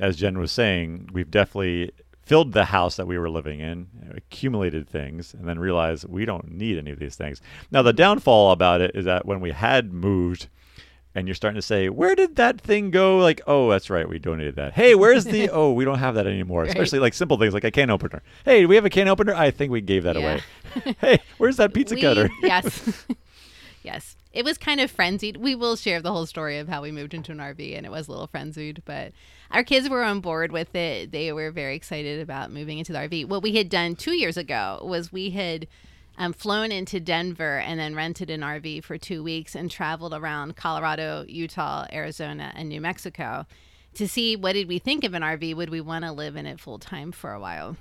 as 0.00 0.16
Jen 0.16 0.38
was 0.38 0.50
saying, 0.50 1.10
we've 1.12 1.30
definitely 1.30 1.92
filled 2.22 2.52
the 2.52 2.64
house 2.64 2.96
that 2.96 3.06
we 3.06 3.18
were 3.18 3.28
living 3.28 3.60
in, 3.60 3.86
accumulated 4.16 4.88
things, 4.88 5.34
and 5.34 5.46
then 5.46 5.58
realized 5.58 6.08
we 6.08 6.24
don't 6.24 6.50
need 6.50 6.78
any 6.78 6.90
of 6.90 6.98
these 6.98 7.16
things. 7.16 7.40
Now 7.70 7.82
the 7.82 7.92
downfall 7.92 8.50
about 8.50 8.80
it 8.80 8.92
is 8.94 9.04
that 9.04 9.26
when 9.26 9.40
we 9.40 9.50
had 9.50 9.92
moved 9.92 10.48
and 11.14 11.28
you're 11.28 11.34
starting 11.34 11.56
to 11.56 11.62
say, 11.66 11.88
"Where 11.88 12.14
did 12.14 12.36
that 12.36 12.60
thing 12.60 12.90
go?" 12.90 13.18
Like, 13.18 13.40
"Oh, 13.46 13.70
that's 13.70 13.88
right, 13.90 14.08
we 14.08 14.18
donated 14.18 14.56
that." 14.56 14.72
Hey, 14.74 14.94
where's 14.94 15.24
the? 15.24 15.48
oh, 15.52 15.72
we 15.72 15.84
don't 15.84 15.98
have 15.98 16.14
that 16.16 16.26
anymore. 16.26 16.62
Right. 16.62 16.68
Especially 16.70 16.98
like 16.98 17.14
simple 17.14 17.36
things 17.38 17.54
like 17.54 17.64
a 17.64 17.70
can 17.70 17.90
opener. 17.90 18.22
Hey, 18.44 18.62
do 18.62 18.68
we 18.68 18.74
have 18.74 18.84
a 18.84 18.90
can 18.90 19.08
opener? 19.08 19.34
I 19.34 19.50
think 19.50 19.70
we 19.72 19.80
gave 19.80 20.02
that 20.04 20.16
Yeah. 20.16 20.22
away. 20.74 20.96
hey, 21.00 21.18
where's 21.38 21.56
that 21.58 21.72
pizza 21.74 21.94
We- 21.94 22.00
cutter? 22.00 22.28
yes. 22.42 23.06
yes. 23.82 24.16
It 24.32 24.44
was 24.44 24.58
kind 24.58 24.80
of 24.80 24.90
frenzied. 24.90 25.36
We 25.36 25.54
will 25.54 25.76
share 25.76 26.02
the 26.02 26.10
whole 26.10 26.26
story 26.26 26.58
of 26.58 26.66
how 26.68 26.82
we 26.82 26.90
moved 26.90 27.14
into 27.14 27.30
an 27.30 27.38
RV 27.38 27.76
and 27.76 27.86
it 27.86 27.92
was 27.92 28.08
a 28.08 28.10
little 28.10 28.26
frenzied, 28.26 28.82
but 28.84 29.12
our 29.52 29.62
kids 29.62 29.88
were 29.88 30.02
on 30.02 30.18
board 30.18 30.50
with 30.50 30.74
it. 30.74 31.12
They 31.12 31.32
were 31.32 31.52
very 31.52 31.76
excited 31.76 32.20
about 32.20 32.50
moving 32.50 32.78
into 32.78 32.92
the 32.92 32.98
RV. 32.98 33.28
What 33.28 33.44
we 33.44 33.54
had 33.54 33.68
done 33.68 33.94
two 33.94 34.10
years 34.16 34.36
ago 34.36 34.80
was 34.82 35.12
we 35.12 35.30
had 35.30 35.68
um, 36.16 36.32
flown 36.32 36.70
into 36.72 37.00
Denver 37.00 37.58
and 37.58 37.78
then 37.78 37.94
rented 37.94 38.30
an 38.30 38.40
RV 38.40 38.84
for 38.84 38.98
two 38.98 39.22
weeks 39.22 39.54
and 39.54 39.70
traveled 39.70 40.14
around 40.14 40.56
Colorado, 40.56 41.24
Utah, 41.28 41.86
Arizona, 41.92 42.52
and 42.54 42.68
New 42.68 42.80
Mexico 42.80 43.46
to 43.94 44.08
see 44.08 44.36
what 44.36 44.52
did 44.52 44.68
we 44.68 44.78
think 44.78 45.04
of 45.04 45.14
an 45.14 45.22
RV? 45.22 45.54
Would 45.56 45.70
we 45.70 45.80
want 45.80 46.04
to 46.04 46.12
live 46.12 46.36
in 46.36 46.46
it 46.46 46.60
full 46.60 46.78
time 46.78 47.12
for 47.12 47.32
a 47.32 47.40
while? 47.40 47.76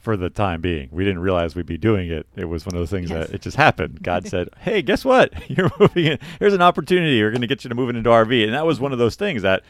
for 0.00 0.16
the 0.16 0.30
time 0.30 0.62
being. 0.62 0.88
We 0.90 1.04
didn't 1.04 1.18
realize 1.20 1.54
we'd 1.54 1.66
be 1.66 1.76
doing 1.76 2.10
it. 2.10 2.26
It 2.34 2.46
was 2.46 2.64
one 2.64 2.74
of 2.74 2.80
those 2.80 2.90
things 2.90 3.10
Yes. 3.10 3.26
that 3.28 3.34
it 3.34 3.42
just 3.42 3.58
happened. 3.58 4.02
God 4.02 4.26
said, 4.26 4.48
"Hey, 4.58 4.80
guess 4.80 5.04
what? 5.04 5.32
You're 5.50 5.70
moving 5.78 6.06
in. 6.06 6.18
Here's 6.38 6.54
an 6.54 6.62
opportunity. 6.62 7.22
We're 7.22 7.30
going 7.30 7.42
to 7.42 7.46
get 7.46 7.64
you 7.64 7.68
to 7.68 7.74
move 7.74 7.90
into 7.90 8.08
RV." 8.08 8.44
And 8.44 8.54
that 8.54 8.64
was 8.64 8.80
one 8.80 8.92
of 8.92 8.98
those 8.98 9.14
things 9.14 9.42
that 9.42 9.62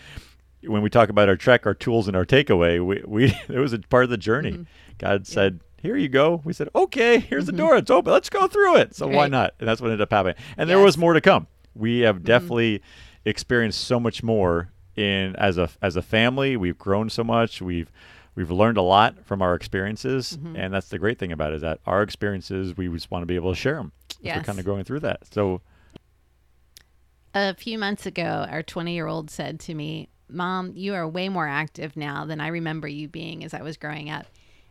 when 0.62 0.82
we 0.82 0.90
talk 0.90 1.08
about 1.08 1.28
our 1.28 1.34
trek, 1.36 1.66
our 1.66 1.74
tools, 1.74 2.06
and 2.06 2.16
our 2.16 2.24
takeaway, 2.24 2.84
we, 2.84 3.02
we 3.06 3.24
it 3.48 3.58
was 3.58 3.72
a 3.72 3.80
part 3.80 4.04
of 4.04 4.10
the 4.10 4.16
journey. 4.16 4.52
Mm-hmm. 4.52 4.62
God 4.98 5.26
said, 5.26 5.60
"Here 5.82 5.96
you 5.96 6.08
go." 6.08 6.40
We 6.44 6.52
said, 6.52 6.68
"Okay, 6.74 7.18
here's 7.20 7.46
the 7.46 7.52
door. 7.52 7.76
It's 7.76 7.90
open. 7.90 8.12
Let's 8.12 8.30
go 8.30 8.46
through 8.46 8.76
it." 8.76 8.94
So 8.94 9.06
why 9.06 9.24
Mm-hmm. 9.26 9.32
Not? 9.32 9.54
And 9.60 9.68
that's 9.68 9.80
what 9.80 9.88
ended 9.88 10.00
up 10.02 10.10
happening. 10.12 10.36
And 10.56 10.68
there 10.68 10.78
was 10.78 10.96
more 10.98 11.12
to 11.14 11.20
come. 11.20 11.46
We 11.74 11.98
Mm-hmm. 11.98 12.04
have 12.06 12.24
definitely 12.24 12.82
experienced 13.24 13.82
so 13.84 14.00
much 14.00 14.22
more 14.22 14.70
in 14.96 15.36
as 15.36 15.58
a 15.58 15.68
as 15.82 15.96
a 15.96 16.02
family. 16.02 16.56
We've 16.56 16.78
grown 16.78 17.10
so 17.10 17.22
much. 17.24 17.60
We've 17.62 17.90
we've 18.34 18.50
learned 18.50 18.76
a 18.78 18.82
lot 18.82 19.24
from 19.24 19.42
our 19.42 19.54
experiences, 19.54 20.36
Mm-hmm. 20.36 20.56
and 20.56 20.72
that's 20.74 20.88
the 20.88 20.98
great 20.98 21.18
thing 21.18 21.32
about 21.32 21.52
it 21.52 21.56
is 21.56 21.62
that 21.62 21.80
our 21.86 22.02
experiences 22.02 22.76
we 22.76 22.88
just 22.88 23.10
want 23.10 23.22
to 23.22 23.26
be 23.26 23.34
able 23.36 23.50
to 23.52 23.56
share 23.58 23.76
them. 23.76 23.92
We're 24.22 24.42
kind 24.44 24.58
of 24.58 24.64
going 24.64 24.84
through 24.84 25.00
that. 25.00 25.20
So 25.32 25.60
a 27.34 27.54
few 27.54 27.78
months 27.78 28.06
ago, 28.06 28.46
our 28.48 28.62
20 28.62 28.92
year 28.92 29.06
old 29.06 29.30
said 29.30 29.60
to 29.60 29.74
me, 29.74 30.08
Mom, 30.28 30.72
you 30.76 30.94
are 30.94 31.08
way 31.08 31.28
more 31.28 31.46
active 31.48 31.96
now 31.96 32.24
than 32.24 32.40
I 32.40 32.48
remember 32.48 32.86
you 32.88 33.08
being 33.08 33.44
as 33.44 33.54
I 33.54 33.62
was 33.62 33.76
growing 33.76 34.10
up. 34.10 34.26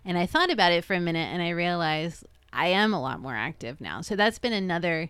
And 0.05 0.17
I 0.17 0.25
thought 0.25 0.51
about 0.51 0.71
it 0.71 0.83
for 0.83 0.93
a 0.93 0.99
minute 0.99 1.27
and 1.31 1.41
I 1.41 1.49
realized 1.49 2.25
I 2.51 2.67
am 2.67 2.93
a 2.93 3.01
lot 3.01 3.19
more 3.19 3.35
active 3.35 3.79
now. 3.79 4.01
So 4.01 4.15
that's 4.15 4.39
been 4.39 4.53
another 4.53 5.09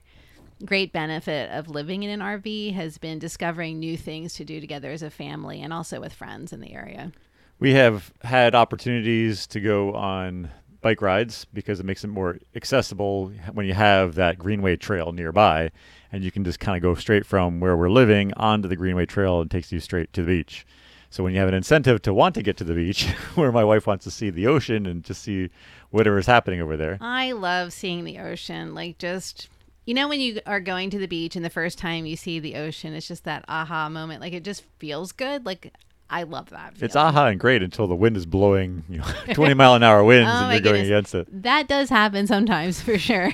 great 0.66 0.92
benefit 0.92 1.50
of 1.52 1.70
living 1.70 2.04
in 2.04 2.10
an 2.10 2.20
RV 2.20 2.74
has 2.74 2.98
been 2.98 3.18
discovering 3.18 3.80
new 3.80 3.96
things 3.96 4.34
to 4.36 4.44
do 4.44 4.60
together 4.60 4.92
as 4.92 5.02
a 5.02 5.10
family 5.10 5.62
and 5.62 5.72
also 5.72 6.02
with 6.02 6.14
friends 6.14 6.52
in 6.52 6.60
the 6.60 6.74
area. 6.74 7.12
we 7.60 7.74
have 7.74 8.14
had 8.24 8.56
opportunities 8.56 9.46
to 9.48 9.60
go 9.60 9.94
on 9.94 10.50
bike 10.82 11.02
rides 11.02 11.46
because 11.54 11.80
it 11.80 11.86
makes 11.86 12.04
it 12.04 12.08
more 12.08 12.40
accessible 12.56 13.32
when 13.54 13.66
you 13.66 13.74
have 13.74 14.16
that 14.16 14.40
Greenway 14.40 14.78
Trail 14.78 15.12
nearby, 15.12 15.72
and 16.12 16.24
you 16.24 16.32
can 16.32 16.44
just 16.46 16.60
kind 16.60 16.78
of 16.78 16.82
go 16.82 16.96
straight 16.96 17.26
from 17.26 17.60
where 17.60 17.76
we're 17.76 17.90
living 17.90 18.34
onto 18.36 18.68
the 18.70 18.78
Greenway 18.78 19.06
Trail 19.06 19.42
and 19.42 19.52
takes 19.52 19.72
you 19.72 19.80
straight 19.80 20.14
to 20.14 20.22
the 20.22 20.28
beach. 20.28 20.66
So 21.12 21.24
when 21.24 21.34
you 21.34 21.40
have 21.40 21.48
an 21.50 21.56
incentive 21.56 22.02
to 22.04 22.14
want 22.14 22.36
to 22.36 22.44
get 22.44 22.58
to 22.58 22.64
the 22.64 22.74
beach, 22.76 23.06
where 23.36 23.52
my 23.52 23.64
wife 23.64 23.88
wants 23.88 24.04
to 24.06 24.12
see 24.12 24.30
the 24.30 24.48
ocean 24.48 24.86
and 24.86 25.04
just 25.04 25.24
see 25.24 25.50
whatever 25.90 26.18
is 26.20 26.28
happening 26.28 26.62
over 26.62 26.78
there, 26.78 26.98
I 27.02 27.32
love 27.32 27.74
seeing 27.74 28.04
the 28.04 28.20
ocean. 28.20 28.76
Like, 28.76 29.00
just, 29.00 29.50
you 29.86 29.94
know, 29.96 30.08
when 30.08 30.20
you 30.20 30.40
are 30.46 30.60
going 30.60 30.90
to 30.92 31.00
the 31.00 31.08
beach 31.08 31.36
and 31.36 31.44
the 31.44 31.50
first 31.50 31.78
time 31.80 32.06
you 32.06 32.16
see 32.16 32.40
the 32.40 32.56
ocean, 32.56 32.94
it's 32.94 33.08
just 33.08 33.24
that 33.24 33.44
aha 33.48 33.90
moment. 33.90 34.22
Like, 34.22 34.34
it 34.34 34.44
just 34.44 34.64
feels 34.78 35.12
good. 35.12 35.46
Like, 35.48 35.74
I 36.12 36.24
love 36.24 36.50
that. 36.52 36.74
it's 36.80 36.96
aha 36.96 37.28
and 37.28 37.40
great 37.40 37.62
until 37.64 37.88
the 37.88 37.96
wind 37.96 38.16
is 38.18 38.26
blowing, 38.28 38.84
you 38.90 39.00
know, 39.00 39.06
20 39.34 39.54
mile 39.56 39.76
an 39.76 39.84
hour 39.84 40.04
winds 40.04 40.30
Oh 40.32 40.46
and 40.46 40.52
you're 40.54 40.62
going 40.62 40.84
goodness. 40.86 41.14
against 41.14 41.16
it. 41.16 41.44
That 41.44 41.68
does 41.68 41.90
happen 41.90 42.28
sometimes 42.28 42.82
for 42.84 42.98
sure, 43.00 43.34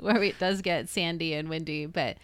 where 0.00 0.22
it 0.22 0.38
does 0.38 0.60
get 0.62 0.88
sandy 0.88 1.34
and 1.34 1.48
windy. 1.48 1.86
But 1.86 2.18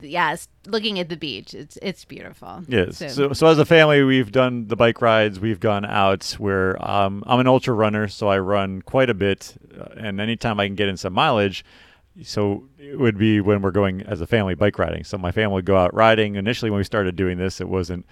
yes, 0.00 0.48
looking 0.66 0.98
at 0.98 1.08
the 1.08 1.16
beach, 1.16 1.54
it's 1.54 1.78
it's 1.82 2.04
beautiful. 2.04 2.62
Yes. 2.68 2.98
So, 2.98 3.32
so, 3.32 3.46
as 3.46 3.58
a 3.58 3.64
family, 3.64 4.02
we've 4.02 4.32
done 4.32 4.68
the 4.68 4.76
bike 4.76 5.00
rides. 5.00 5.40
We've 5.40 5.60
gone 5.60 5.84
out 5.84 6.24
where 6.38 6.82
um, 6.84 7.22
I'm 7.26 7.40
an 7.40 7.46
ultra 7.46 7.74
runner, 7.74 8.08
so 8.08 8.28
I 8.28 8.38
run 8.38 8.82
quite 8.82 9.10
a 9.10 9.14
bit. 9.14 9.54
Uh, 9.78 9.86
and 9.96 10.20
anytime 10.20 10.60
I 10.60 10.66
can 10.66 10.74
get 10.74 10.88
in 10.88 10.96
some 10.96 11.12
mileage, 11.12 11.64
so 12.22 12.64
it 12.78 12.98
would 12.98 13.18
be 13.18 13.40
when 13.40 13.62
we're 13.62 13.70
going 13.70 14.02
as 14.02 14.20
a 14.20 14.26
family 14.26 14.54
bike 14.54 14.78
riding. 14.78 15.04
So 15.04 15.18
my 15.18 15.32
family 15.32 15.54
would 15.54 15.64
go 15.64 15.76
out 15.76 15.94
riding. 15.94 16.36
Initially, 16.36 16.70
when 16.70 16.78
we 16.78 16.84
started 16.84 17.16
doing 17.16 17.38
this, 17.38 17.60
it 17.60 17.68
wasn't 17.68 18.06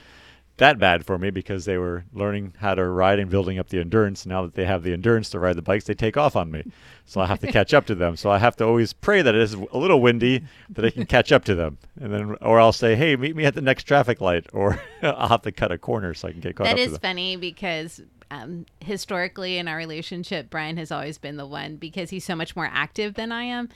that 0.58 0.78
bad 0.78 1.04
for 1.06 1.18
me 1.18 1.30
because 1.30 1.64
they 1.64 1.78
were 1.78 2.04
learning 2.12 2.52
how 2.58 2.74
to 2.74 2.84
ride 2.86 3.18
and 3.18 3.30
building 3.30 3.58
up 3.58 3.68
the 3.70 3.80
endurance. 3.80 4.26
Now 4.26 4.42
that 4.42 4.54
they 4.54 4.64
have 4.64 4.82
the 4.82 4.92
endurance 4.92 5.30
to 5.30 5.38
ride 5.38 5.56
the 5.56 5.62
bikes, 5.62 5.84
they 5.84 5.94
take 5.94 6.16
off 6.16 6.36
on 6.36 6.50
me. 6.50 6.64
So 7.06 7.20
I 7.20 7.26
have 7.26 7.40
to 7.40 7.46
catch 7.50 7.72
up 7.72 7.86
to 7.86 7.94
them. 7.94 8.16
So 8.16 8.30
I 8.30 8.38
have 8.38 8.56
to 8.56 8.64
always 8.64 8.92
pray 8.92 9.22
that 9.22 9.34
it 9.34 9.40
is 9.40 9.54
a 9.54 9.78
little 9.78 10.00
windy 10.00 10.42
that 10.70 10.84
I 10.84 10.90
can 10.90 11.06
catch 11.06 11.32
up 11.32 11.44
to 11.46 11.54
them. 11.54 11.78
And 12.00 12.12
then, 12.12 12.36
or 12.42 12.60
I'll 12.60 12.72
say, 12.72 12.94
hey, 12.94 13.16
meet 13.16 13.34
me 13.34 13.44
at 13.46 13.54
the 13.54 13.62
next 13.62 13.84
traffic 13.84 14.20
light, 14.20 14.46
or 14.52 14.80
I'll 15.02 15.28
have 15.28 15.42
to 15.42 15.52
cut 15.52 15.72
a 15.72 15.78
corner 15.78 16.12
so 16.14 16.28
I 16.28 16.32
can 16.32 16.40
get 16.40 16.54
caught 16.56 16.64
That 16.64 16.72
up 16.78 16.84
to 16.84 16.90
them. 16.90 17.00
funny 17.00 17.36
because 17.36 18.00
um, 18.30 18.66
historically 18.80 19.56
in 19.58 19.68
our 19.68 19.76
relationship, 19.76 20.50
Bryan 20.50 20.76
has 20.76 20.90
always 20.92 21.18
been 21.18 21.36
the 21.36 21.46
one 21.46 21.76
because 21.76 22.10
he's 22.10 22.24
so 22.24 22.36
much 22.36 22.54
more 22.54 22.68
active 22.70 23.14
than 23.14 23.32
I 23.32 23.44
am. 23.44 23.68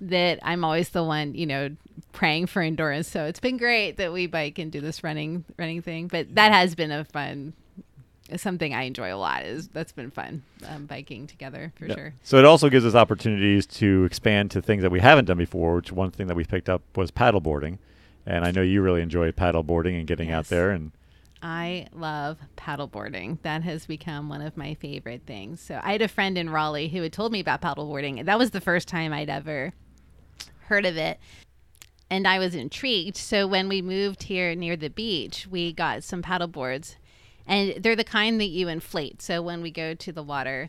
That 0.00 0.38
I'm 0.42 0.62
always 0.64 0.90
the 0.90 1.02
one, 1.04 1.34
you 1.34 1.46
know, 1.46 1.70
praying 2.12 2.46
for 2.46 2.60
endurance. 2.62 3.08
So 3.08 3.24
it's 3.24 3.40
been 3.40 3.56
great 3.56 3.96
that 3.96 4.12
we 4.12 4.26
bike 4.26 4.58
and 4.58 4.70
do 4.70 4.80
this 4.80 5.02
running 5.02 5.44
running 5.58 5.82
thing. 5.82 6.08
But 6.08 6.34
that 6.34 6.52
has 6.52 6.74
been 6.74 6.90
a 6.90 7.04
fun, 7.04 7.54
something 8.36 8.74
I 8.74 8.82
enjoy 8.82 9.14
a 9.14 9.16
lot. 9.16 9.44
Is 9.44 9.68
that's 9.68 9.92
been 9.92 10.10
fun 10.10 10.42
um, 10.68 10.86
biking 10.86 11.26
together 11.26 11.72
for 11.76 11.86
Yeah. 11.86 11.94
sure. 11.94 12.14
So 12.22 12.38
it 12.38 12.44
also 12.44 12.68
gives 12.68 12.84
us 12.84 12.94
opportunities 12.94 13.66
to 13.66 14.04
expand 14.04 14.50
to 14.52 14.60
things 14.62 14.82
that 14.82 14.90
we 14.90 15.00
haven't 15.00 15.26
done 15.26 15.38
before. 15.38 15.76
Which 15.76 15.92
one 15.92 16.10
thing 16.10 16.26
that 16.26 16.36
we 16.36 16.44
picked 16.44 16.68
up 16.68 16.82
was 16.94 17.10
paddleboarding, 17.10 17.78
and 18.26 18.44
I 18.44 18.50
know 18.50 18.62
you 18.62 18.82
really 18.82 19.02
enjoy 19.02 19.30
paddleboarding 19.32 19.98
and 19.98 20.06
getting 20.06 20.30
out 20.30 20.48
there. 20.48 20.70
And 20.70 20.92
I 21.42 21.86
love 21.94 22.38
paddleboarding. 22.56 23.38
That 23.42 23.62
has 23.62 23.86
become 23.86 24.28
one 24.28 24.42
of 24.42 24.56
my 24.56 24.74
favorite 24.74 25.22
things. 25.26 25.60
So 25.60 25.80
I 25.82 25.92
had 25.92 26.02
a 26.02 26.08
friend 26.08 26.36
in 26.36 26.50
Raleigh 26.50 26.88
who 26.88 27.02
had 27.02 27.12
told 27.12 27.32
me 27.32 27.40
about 27.40 27.62
paddleboarding. 27.62 28.18
And 28.18 28.28
that 28.28 28.38
was 28.38 28.50
the 28.50 28.60
first 28.60 28.88
time 28.88 29.12
I'd 29.12 29.30
ever 29.30 29.72
heard 30.66 30.86
of 30.86 30.96
it. 30.96 31.18
And 32.08 32.26
I 32.28 32.38
was 32.38 32.54
intrigued. 32.54 33.16
So 33.16 33.46
when 33.46 33.68
we 33.68 33.82
moved 33.82 34.24
here 34.24 34.54
near 34.54 34.76
the 34.76 34.90
beach, 34.90 35.46
we 35.50 35.72
got 35.72 36.04
some 36.04 36.22
paddle 36.22 36.46
boards. 36.48 36.96
and 37.46 37.74
they're 37.82 37.96
the 37.96 38.04
kind 38.04 38.40
that 38.40 38.46
you 38.46 38.68
inflate. 38.68 39.20
So 39.22 39.42
when 39.42 39.60
we 39.62 39.70
go 39.70 39.94
to 39.94 40.12
the 40.12 40.22
water, 40.22 40.68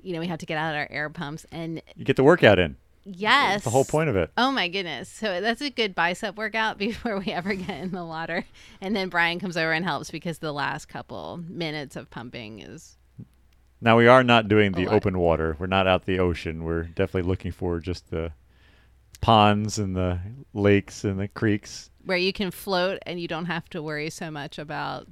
you 0.00 0.12
know, 0.14 0.20
we 0.20 0.26
have 0.28 0.38
to 0.38 0.46
get 0.46 0.56
out 0.58 0.74
our 0.74 0.88
air 0.90 1.08
pumps, 1.10 1.44
and 1.52 1.80
You 1.96 2.04
get 2.04 2.16
the 2.16 2.24
workout 2.24 2.58
in. 2.58 2.76
yes, 3.04 3.52
That's 3.56 3.64
the 3.64 3.70
whole 3.70 3.84
point 3.84 4.08
of 4.08 4.16
it. 4.16 4.30
Oh 4.36 4.50
my 4.50 4.68
goodness. 4.68 5.08
So 5.10 5.40
that's 5.40 5.60
a 5.60 5.70
good 5.70 5.94
bicep 5.94 6.36
workout 6.36 6.76
before 6.86 7.18
we 7.18 7.26
ever 7.32 7.54
get 7.54 7.80
in 7.82 7.92
the 7.92 8.04
water. 8.04 8.44
And 8.80 8.96
then 8.96 9.08
Bryan 9.10 9.40
comes 9.40 9.56
over 9.56 9.72
and 9.72 9.84
helps 9.84 10.10
because 10.10 10.38
the 10.38 10.52
last 10.52 10.86
couple 10.88 11.38
minutes 11.48 11.96
of 11.96 12.10
pumping 12.10 12.60
is 12.60 12.96
Now 13.80 13.96
we 13.98 14.06
are 14.06 14.24
not 14.24 14.48
doing 14.48 14.72
the 14.72 14.86
open 14.88 15.18
water. 15.18 15.56
We're 15.58 15.66
not 15.66 15.86
out 15.86 16.04
the 16.06 16.18
ocean. 16.18 16.64
We're 16.64 16.84
definitely 16.84 17.28
looking 17.28 17.52
for 17.52 17.78
just 17.80 18.10
the 18.10 18.32
ponds 19.22 19.78
and 19.78 19.96
the 19.96 20.18
lakes 20.52 21.04
and 21.04 21.18
the 21.18 21.28
creeks. 21.28 21.88
where 22.04 22.18
you 22.18 22.32
can 22.32 22.50
float 22.50 22.98
and 23.06 23.20
you 23.20 23.28
don't 23.28 23.44
have 23.46 23.68
to 23.70 23.80
worry 23.82 24.10
so 24.10 24.30
much 24.30 24.58
about 24.58 25.06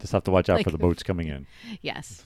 Just 0.00 0.12
have 0.12 0.24
to 0.24 0.30
watch 0.30 0.48
out 0.48 0.56
Like- 0.56 0.64
for 0.64 0.70
the 0.70 0.78
boats 0.78 1.02
coming 1.02 1.28
in 1.28 1.46
yes. 1.82 2.24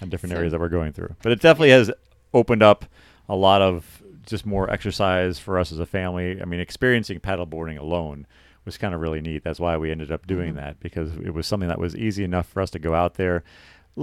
and 0.00 0.08
different 0.10 0.30
So- 0.32 0.36
areas 0.38 0.52
that 0.52 0.60
we're 0.60 0.68
going 0.68 0.92
through. 0.92 1.16
But 1.22 1.32
it 1.32 1.40
definitely 1.40 1.70
has 1.70 1.90
opened 2.32 2.62
up 2.62 2.84
a 3.28 3.34
lot 3.34 3.60
of 3.60 4.00
just 4.24 4.46
more 4.46 4.70
exercise 4.70 5.38
for 5.40 5.58
us 5.58 5.72
as 5.72 5.80
a 5.80 5.86
family. 5.86 6.40
I 6.40 6.44
mean, 6.44 6.60
experiencing 6.60 7.18
paddleboarding 7.18 7.78
alone 7.78 8.26
was 8.64 8.76
kind 8.78 8.94
of 8.94 9.00
really 9.00 9.20
neat. 9.20 9.42
That's 9.42 9.58
why 9.58 9.76
we 9.76 9.90
ended 9.90 10.12
up 10.12 10.26
doing 10.28 10.52
Mhm. 10.52 10.56
that 10.56 10.78
because 10.80 11.16
it 11.16 11.34
was 11.34 11.46
something 11.48 11.68
that 11.68 11.78
was 11.80 11.96
easy 11.96 12.22
enough 12.22 12.46
for 12.46 12.60
us 12.62 12.70
to 12.70 12.78
go 12.78 12.94
out 12.94 13.14
there. 13.14 13.42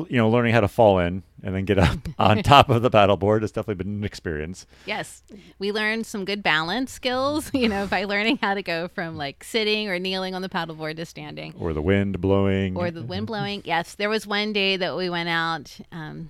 You 0.10 0.18
know, 0.18 0.30
learning 0.30 0.54
how 0.54 0.60
to 0.60 0.68
fall 0.68 1.00
in 1.00 1.24
and 1.42 1.56
then 1.56 1.64
get 1.64 1.80
up 1.80 1.98
on 2.20 2.44
top 2.44 2.70
of 2.70 2.82
the 2.82 2.90
paddleboard 2.90 3.42
has 3.42 3.52
definitely 3.52 3.84
been 3.84 3.98
an 4.00 4.04
experience. 4.04 4.66
Yes. 4.86 5.24
We 5.58 5.72
learned 5.72 6.06
some 6.06 6.26
good 6.26 6.44
balance 6.44 6.92
skills, 6.92 7.50
you 7.54 7.70
know, 7.70 7.88
by 7.88 8.04
learning 8.04 8.40
how 8.42 8.56
to 8.56 8.64
go 8.64 8.88
from 8.90 9.16
like 9.16 9.44
sitting 9.44 9.88
or 9.88 9.98
kneeling 10.00 10.36
on 10.36 10.42
the 10.42 10.50
paddleboard 10.50 10.98
to 10.98 11.06
standing. 11.06 11.54
Or 11.58 11.72
the 11.74 11.82
wind 11.82 12.20
blowing. 12.20 12.76
or 12.76 12.92
the 12.92 13.04
wind 13.04 13.28
blowing. 13.28 13.62
Yes, 13.64 13.96
there 13.96 14.10
was 14.10 14.28
one 14.28 14.54
day 14.54 14.76
that 14.78 14.98
we 14.98 15.10
went 15.10 15.30
out. 15.30 15.78
Um, 15.92 16.30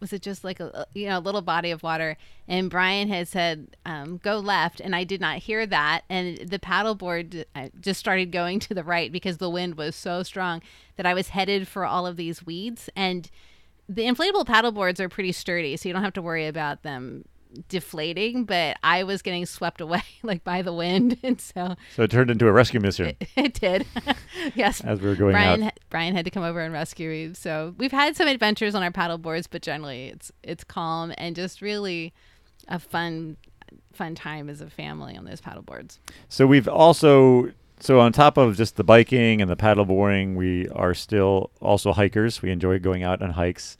was 0.00 0.12
it 0.12 0.22
just 0.22 0.44
like 0.44 0.60
a 0.60 0.86
you 0.94 1.08
know 1.08 1.18
a 1.18 1.20
little 1.20 1.42
body 1.42 1.70
of 1.70 1.82
water? 1.82 2.16
And 2.48 2.70
Bryan 2.70 3.08
had 3.08 3.28
said 3.28 3.76
um, 3.84 4.18
go 4.18 4.38
left, 4.38 4.80
and 4.80 4.96
I 4.96 5.04
did 5.04 5.20
not 5.20 5.38
hear 5.38 5.66
that. 5.66 6.02
And 6.08 6.38
the 6.38 6.58
paddleboard 6.58 7.44
uh, 7.54 7.68
just 7.80 8.00
started 8.00 8.32
going 8.32 8.58
to 8.60 8.74
the 8.74 8.84
right 8.84 9.12
because 9.12 9.38
the 9.38 9.50
wind 9.50 9.76
was 9.76 9.94
so 9.94 10.22
strong 10.22 10.62
that 10.96 11.06
I 11.06 11.14
was 11.14 11.28
headed 11.28 11.68
for 11.68 11.84
all 11.84 12.06
of 12.06 12.16
these 12.16 12.44
weeds. 12.44 12.88
And 12.96 13.30
the 13.88 14.02
inflatable 14.02 14.46
paddleboards 14.46 15.00
are 15.00 15.08
pretty 15.08 15.32
sturdy, 15.32 15.76
so 15.76 15.88
you 15.88 15.92
don't 15.92 16.04
have 16.04 16.12
to 16.14 16.22
worry 16.22 16.46
about 16.46 16.82
them 16.82 17.24
deflating. 17.68 18.44
But 18.44 18.76
I 18.82 19.02
was 19.04 19.22
getting 19.22 19.46
swept 19.46 19.80
away 19.80 20.02
like 20.22 20.44
by 20.44 20.62
the 20.62 20.72
wind, 20.72 21.18
and 21.22 21.40
so 21.40 21.76
So 21.96 22.02
it 22.04 22.10
turned 22.10 22.30
into 22.30 22.46
a 22.48 22.52
rescue 22.52 22.80
mission 22.80 23.06
it, 23.06 23.28
it 23.36 23.54
did. 23.54 23.86
yes. 24.54 24.80
as 24.82 25.00
we 25.00 25.08
were 25.08 25.14
going 25.16 25.32
Bryan 25.32 25.62
out. 25.64 25.72
Bryan 25.90 26.14
had 26.14 26.24
to 26.24 26.30
come 26.30 26.42
over 26.42 26.60
and 26.60 26.72
rescue 26.72 27.08
me. 27.10 27.34
So 27.34 27.74
we've 27.78 27.92
had 27.92 28.16
some 28.16 28.28
adventures 28.28 28.74
on 28.74 28.82
our 28.82 28.90
paddle 28.92 29.18
boards, 29.18 29.46
but 29.46 29.62
generally 29.62 30.08
it's 30.08 30.32
it's 30.42 30.64
calm 30.64 31.12
and 31.18 31.34
just 31.36 31.60
really 31.60 32.12
a 32.68 32.78
fun 32.78 33.36
fun 33.92 34.14
time 34.14 34.48
as 34.48 34.60
a 34.60 34.70
family 34.70 35.16
on 35.16 35.24
those 35.24 35.40
paddle 35.40 35.62
boards. 35.62 35.98
So 36.28 36.46
we've 36.46 36.68
also 36.68 37.50
so 37.80 37.98
on 38.00 38.12
top 38.12 38.36
of 38.36 38.56
just 38.56 38.76
the 38.76 38.84
biking 38.84 39.40
and 39.40 39.50
the 39.50 39.56
paddle 39.56 39.86
paddleboarding, 39.86 40.34
we 40.36 40.68
are 40.68 40.92
still 40.94 41.50
also 41.60 41.92
hikers. 41.92 42.42
We 42.42 42.50
enjoy 42.50 42.78
going 42.78 43.02
out 43.02 43.22
on 43.22 43.30
hikes, 43.30 43.78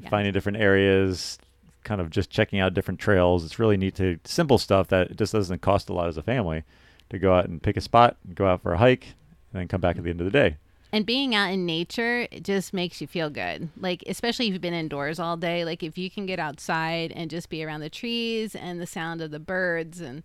Yeah. 0.00 0.10
finding 0.10 0.32
different 0.32 0.58
areas, 0.58 1.38
kind 1.86 2.00
of 2.00 2.10
just 2.10 2.28
checking 2.28 2.60
out 2.60 2.74
different 2.74 3.00
trails. 3.00 3.44
It's 3.44 3.58
really 3.58 3.78
neat 3.78 3.94
to 3.94 4.18
simple 4.24 4.58
stuff 4.58 4.88
that 4.88 5.16
just 5.16 5.32
doesn't 5.32 5.62
cost 5.62 5.88
a 5.88 5.94
lot 5.94 6.08
as 6.08 6.18
a 6.18 6.22
family 6.22 6.64
to 7.08 7.18
go 7.18 7.32
out 7.32 7.46
and 7.46 7.62
pick 7.62 7.76
a 7.76 7.80
spot, 7.80 8.16
and 8.26 8.34
go 8.34 8.46
out 8.46 8.60
for 8.60 8.74
a 8.74 8.78
hike, 8.78 9.14
and 9.52 9.60
then 9.60 9.68
come 9.68 9.80
back 9.80 9.96
at 9.96 10.02
the 10.02 10.10
end 10.10 10.20
of 10.20 10.24
the 10.24 10.30
day. 10.30 10.56
And 10.92 11.06
being 11.06 11.34
out 11.34 11.52
in 11.52 11.64
nature 11.64 12.26
it 12.30 12.42
just 12.42 12.72
makes 12.72 13.00
you 13.00 13.06
feel 13.06 13.30
good. 13.30 13.68
Like 13.78 14.02
especially 14.06 14.48
if 14.48 14.52
you've 14.52 14.62
been 14.62 14.74
indoors 14.74 15.18
all 15.18 15.36
day, 15.36 15.64
like 15.64 15.82
if 15.82 15.96
you 15.96 16.10
can 16.10 16.26
get 16.26 16.38
outside 16.38 17.12
and 17.12 17.30
just 17.30 17.48
be 17.48 17.64
around 17.64 17.80
the 17.80 17.90
trees 17.90 18.54
and 18.54 18.80
the 18.80 18.86
sound 18.86 19.20
of 19.20 19.30
the 19.30 19.38
birds 19.38 20.00
and 20.00 20.24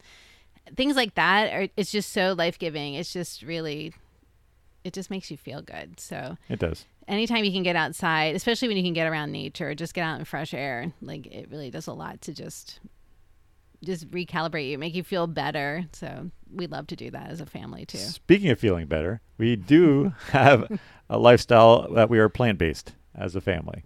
things 0.76 0.96
like 0.96 1.16
that 1.16 1.54
are 1.54 1.68
it's 1.78 1.92
just 1.92 2.12
so 2.12 2.34
life-giving. 2.34 2.96
It's 2.96 3.14
just 3.14 3.42
really 3.44 3.94
it 4.84 4.94
just 4.94 5.12
makes 5.12 5.30
you 5.30 5.38
feel 5.38 5.62
good. 5.62 6.00
So 6.00 6.38
It 6.50 6.60
does. 6.60 6.86
Anytime 7.08 7.44
you 7.44 7.52
can 7.52 7.64
get 7.64 7.76
outside, 7.76 8.36
especially 8.36 8.68
when 8.68 8.78
you 8.78 8.84
can 8.84 8.94
get 8.94 9.08
around 9.08 9.32
nature, 9.32 9.74
just 9.76 9.94
get 9.94 10.04
out 10.04 10.20
in 10.20 10.26
fresh 10.26 10.54
air. 10.54 10.92
Like 11.02 11.28
it 11.28 11.50
really 11.50 11.70
does 11.72 11.88
a 11.88 11.94
lot 11.94 12.22
to 12.22 12.34
just 12.34 12.80
just 13.84 14.10
recalibrate 14.12 14.70
you, 14.70 14.78
make 14.78 14.94
you 14.94 15.04
feel 15.04 15.26
better. 15.28 15.86
So 15.94 16.30
we 16.54 16.68
love 16.68 16.88
to 16.88 16.96
do 16.96 17.10
that 17.12 17.32
as 17.32 17.42
a 17.42 17.46
family 17.46 17.86
too. 17.86 17.98
Speaking 17.98 18.50
of 18.52 18.60
feeling 18.60 18.86
better, 18.88 19.22
we 19.38 19.56
do 19.56 20.14
have 20.30 20.80
a 21.10 21.18
lifestyle 21.18 21.92
that 21.94 22.10
we 22.10 22.20
are 22.20 22.30
plant 22.30 22.60
based 22.60 22.94
as 23.16 23.36
a 23.36 23.42
family. 23.42 23.84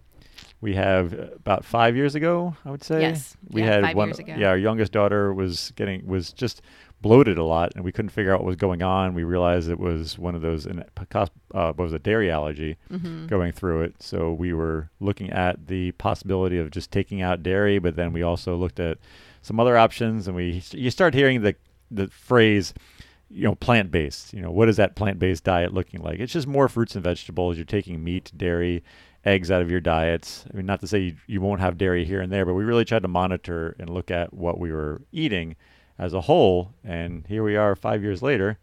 We 0.62 0.76
have 0.76 1.14
uh, 1.14 1.28
about 1.36 1.64
five 1.64 1.96
years 1.96 2.16
ago, 2.16 2.56
I 2.66 2.72
would 2.72 2.84
say. 2.84 3.02
Yes. 3.02 3.38
we 3.50 3.62
Yeah, 3.62 3.68
had 3.68 3.82
five 3.84 3.96
one. 3.96 4.08
years 4.10 4.20
ago. 4.20 4.36
Yeah, 4.38 4.50
our 4.50 4.58
youngest 4.58 4.92
daughter 4.92 5.34
was 5.34 5.72
getting 5.76 6.06
was 6.08 6.34
just 6.34 6.62
bloated 7.06 7.38
a 7.38 7.44
lot, 7.44 7.72
and 7.76 7.86
we 7.86 7.92
couldn't 7.92 8.10
figure 8.10 8.34
out 8.34 8.40
what 8.40 8.48
was 8.48 8.56
going 8.56 8.82
on. 8.82 9.14
We 9.14 9.24
realized 9.24 9.70
it 9.70 9.80
was 9.80 10.18
one 10.18 10.34
of 10.34 10.42
those 10.42 10.66
uh, 10.66 11.22
what 11.52 11.78
was 11.78 11.94
a 11.94 12.00
dairy 12.00 12.32
allergy 12.32 12.78
hmm 12.90 13.28
going 13.28 13.52
through 13.52 13.84
it. 13.84 13.96
So 14.00 14.34
we 14.34 14.54
were 14.54 14.90
looking 15.00 15.30
at 15.30 15.68
the 15.68 15.92
possibility 15.94 16.58
of 16.58 16.72
just 16.72 16.90
taking 16.92 17.22
out 17.22 17.44
dairy, 17.44 17.78
but 17.78 17.96
then 17.96 18.12
we 18.12 18.24
also 18.24 18.56
looked 18.56 18.80
at 18.80 18.98
some 19.44 19.60
other 19.60 19.78
options, 19.78 20.28
and 20.28 20.36
we 20.36 20.64
you 20.72 20.90
start 20.90 21.14
hearing 21.14 21.44
the 21.44 21.56
the 21.92 22.08
phrase, 22.08 22.74
you 23.30 23.44
know, 23.44 23.54
plant 23.54 23.92
based. 23.92 24.34
You 24.34 24.42
know, 24.42 24.50
what 24.50 24.68
is 24.68 24.78
that 24.78 24.96
plant 24.96 25.20
based 25.20 25.44
diet 25.44 25.76
looking 25.76 26.02
like? 26.02 26.20
It's 26.20 26.34
just 26.34 26.48
more 26.48 26.68
fruits 26.68 26.96
and 26.96 27.04
vegetables. 27.04 27.56
You're 27.56 27.66
taking 27.66 28.04
meat, 28.04 28.32
dairy, 28.36 28.84
eggs 29.24 29.52
out 29.52 29.62
of 29.62 29.70
your 29.70 29.80
diets. 29.80 30.46
I 30.52 30.58
mean, 30.58 30.66
not 30.66 30.80
to 30.80 30.88
say 30.88 31.00
you, 31.00 31.16
you 31.28 31.40
won't 31.40 31.62
have 31.62 31.78
dairy 31.78 32.04
here 32.04 32.22
and 32.22 32.32
there, 32.32 32.48
but 32.48 32.56
we 32.56 32.64
really 32.64 32.86
tried 32.86 33.04
to 33.04 33.08
monitor 33.08 33.76
and 33.78 33.92
look 33.92 34.10
at 34.10 34.34
what 34.34 34.60
we 34.60 34.72
were 34.72 35.04
eating 35.12 35.56
as 35.98 36.14
a 36.14 36.22
whole. 36.22 36.74
And 36.84 37.26
here 37.28 37.44
we 37.44 37.56
are, 37.56 37.76
five 37.76 38.04
years 38.04 38.22
later. 38.22 38.58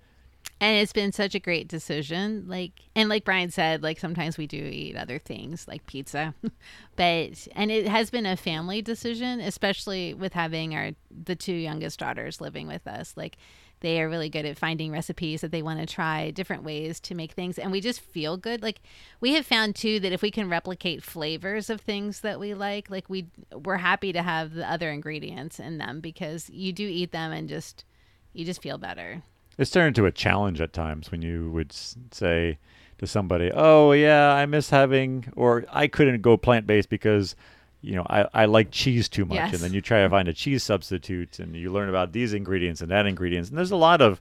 And 0.61 0.77
it's 0.77 0.93
been 0.93 1.11
such 1.11 1.35
a 1.35 1.41
great 1.41 1.67
decision. 1.67 2.45
Like 2.47 2.73
and 2.95 3.09
like 3.09 3.25
Bryan 3.25 3.51
said, 3.51 3.83
like 3.83 3.99
sometimes 3.99 4.39
we 4.39 4.47
do 4.47 4.57
eat 4.57 4.97
other 4.97 5.19
things 5.19 5.67
like 5.67 5.87
pizza. 5.87 6.35
but 6.97 7.49
and 7.57 7.71
it 7.73 7.89
has 7.89 8.11
been 8.11 8.27
a 8.27 8.37
family 8.37 8.81
decision, 8.81 9.41
especially 9.41 10.15
with 10.15 10.35
having 10.35 10.75
our 10.75 10.93
the 11.11 11.35
two 11.35 11.53
youngest 11.53 11.99
daughters 11.99 12.41
living 12.41 12.69
with 12.69 12.87
us. 12.87 13.15
Like 13.17 13.39
they 13.83 14.01
are 14.01 14.09
really 14.09 14.31
good 14.31 14.47
at 14.47 14.57
finding 14.57 14.91
recipes 14.91 15.43
that 15.43 15.51
they 15.51 15.63
want 15.63 15.79
to 15.79 15.87
try 15.87 16.31
different 16.31 16.65
ways 16.65 16.99
to 16.99 17.15
make 17.15 17.33
things 17.33 17.59
and 17.59 17.71
we 17.71 17.81
just 17.81 18.01
feel 18.01 18.37
good 18.37 18.63
like 18.63 18.81
we 19.21 19.35
have 19.35 19.45
found 19.45 19.77
too 19.77 20.01
that 20.01 20.13
if 20.13 20.23
we 20.23 20.31
can 20.31 20.49
replicate 20.49 21.03
flavors 21.03 21.69
of 21.69 21.81
things 21.81 22.21
that 22.21 22.41
we 22.41 22.55
like 22.55 22.91
like 22.91 23.11
we 23.11 23.27
we're 23.53 23.77
happy 23.77 24.13
to 24.13 24.23
have 24.23 24.55
the 24.55 24.71
other 24.71 24.91
ingredients 24.91 25.61
in 25.61 25.79
them 25.79 26.01
because 26.01 26.49
you 26.49 26.73
do 26.73 26.89
eat 26.89 27.13
them 27.13 27.31
and 27.31 27.49
just 27.49 27.85
you 28.33 28.45
just 28.45 28.63
feel 28.63 28.79
better 28.79 29.23
It's 29.59 29.71
turned 29.71 29.89
into 29.89 30.07
a 30.07 30.13
challenge 30.13 30.61
at 30.61 30.73
times 30.73 31.11
when 31.11 31.21
you 31.21 31.51
would 31.51 31.73
say 31.73 32.59
to 32.99 33.07
somebody, 33.07 33.51
"Oh 33.53 33.93
yeah, 33.93 34.33
I 34.33 34.47
miss 34.47 34.71
having," 34.71 35.31
or 35.37 35.65
"I 35.71 35.89
couldn't 35.89 36.23
go 36.23 36.37
plant 36.37 36.67
based 36.67 36.89
because." 36.89 37.37
You 37.83 37.97
know, 37.97 38.07
I, 38.09 38.27
I 38.33 38.45
like 38.47 38.71
cheese 38.71 39.09
too 39.09 39.25
much, 39.25 39.37
Yes. 39.37 39.53
and 39.55 39.61
then 39.61 39.73
you 39.73 39.81
try 39.81 40.03
to 40.03 40.09
find 40.09 40.29
a 40.29 40.33
cheese 40.33 40.63
substitute, 40.63 41.39
and 41.41 41.55
you 41.57 41.73
learn 41.73 41.89
about 41.89 42.13
these 42.13 42.33
ingredients 42.33 42.81
and 42.81 42.91
that 42.91 43.07
ingredients, 43.07 43.49
and 43.49 43.59
there's 43.59 43.73
a 43.73 43.77
lot 43.77 44.01
of 44.01 44.21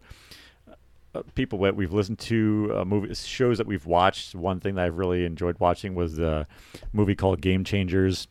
uh, 1.13 1.21
people 1.35 1.59
that 1.59 1.75
we've 1.75 1.93
listened 1.93 2.17
to, 2.19 2.73
uh, 2.75 2.85
movies, 2.85 3.25
shows 3.25 3.57
that 3.59 3.67
we've 3.67 3.85
watched. 3.85 4.33
One 4.33 4.59
thing 4.59 4.75
that 4.75 4.85
I've 4.85 4.97
really 4.97 5.25
enjoyed 5.25 5.59
watching 5.59 5.93
was 5.93 6.15
the 6.15 6.47
movie 6.91 7.15
called 7.15 7.39
Game 7.41 7.63
Changers, 7.63 8.27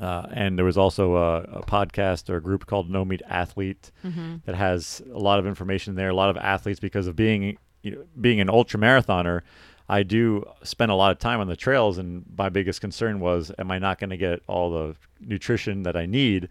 uh, 0.00 0.26
and 0.32 0.58
there 0.58 0.64
was 0.64 0.76
also 0.76 1.16
a, 1.16 1.40
a 1.42 1.62
podcast 1.62 2.28
or 2.28 2.36
a 2.36 2.42
group 2.42 2.66
called 2.66 2.90
No 2.90 3.04
Meat 3.04 3.22
Athlete 3.28 3.92
mm-hmm. 4.04 4.36
that 4.44 4.56
has 4.56 5.00
a 5.12 5.18
lot 5.18 5.38
of 5.38 5.46
information 5.46 5.94
there. 5.94 6.10
A 6.10 6.14
lot 6.14 6.30
of 6.30 6.36
athletes 6.36 6.80
because 6.80 7.06
of 7.06 7.16
being 7.16 7.56
you 7.82 7.92
know, 7.92 8.04
being 8.20 8.40
an 8.40 8.50
ultra 8.50 8.80
marathoner. 8.80 9.42
I 9.88 10.02
do 10.02 10.44
spend 10.62 10.90
a 10.90 10.94
lot 10.94 11.12
of 11.12 11.18
time 11.18 11.40
on 11.40 11.46
the 11.46 11.56
trails, 11.56 11.98
and 11.98 12.24
my 12.38 12.48
biggest 12.48 12.80
concern 12.80 13.20
was, 13.20 13.52
am 13.58 13.70
I 13.70 13.78
not 13.78 13.98
going 13.98 14.10
to 14.10 14.16
get 14.16 14.40
all 14.46 14.70
the 14.70 14.96
nutrition 15.20 15.82
that 15.82 15.96
I 15.96 16.06
need 16.06 16.48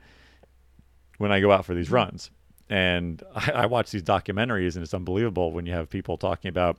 when 1.18 1.32
I 1.32 1.40
go 1.40 1.52
out 1.52 1.66
for 1.66 1.74
these 1.74 1.90
runs? 1.92 2.30
And 2.70 3.22
I, 3.36 3.52
I 3.56 3.66
watch 3.66 3.92
these 3.92 4.04
documentaries, 4.04 4.76
and 4.76 4.84
it's 4.84 4.94
unbelievable 4.94 5.52
when 5.52 5.66
you 5.66 5.74
have 5.74 5.90
people 5.90 6.18
talking 6.18 6.50
about, 6.50 6.78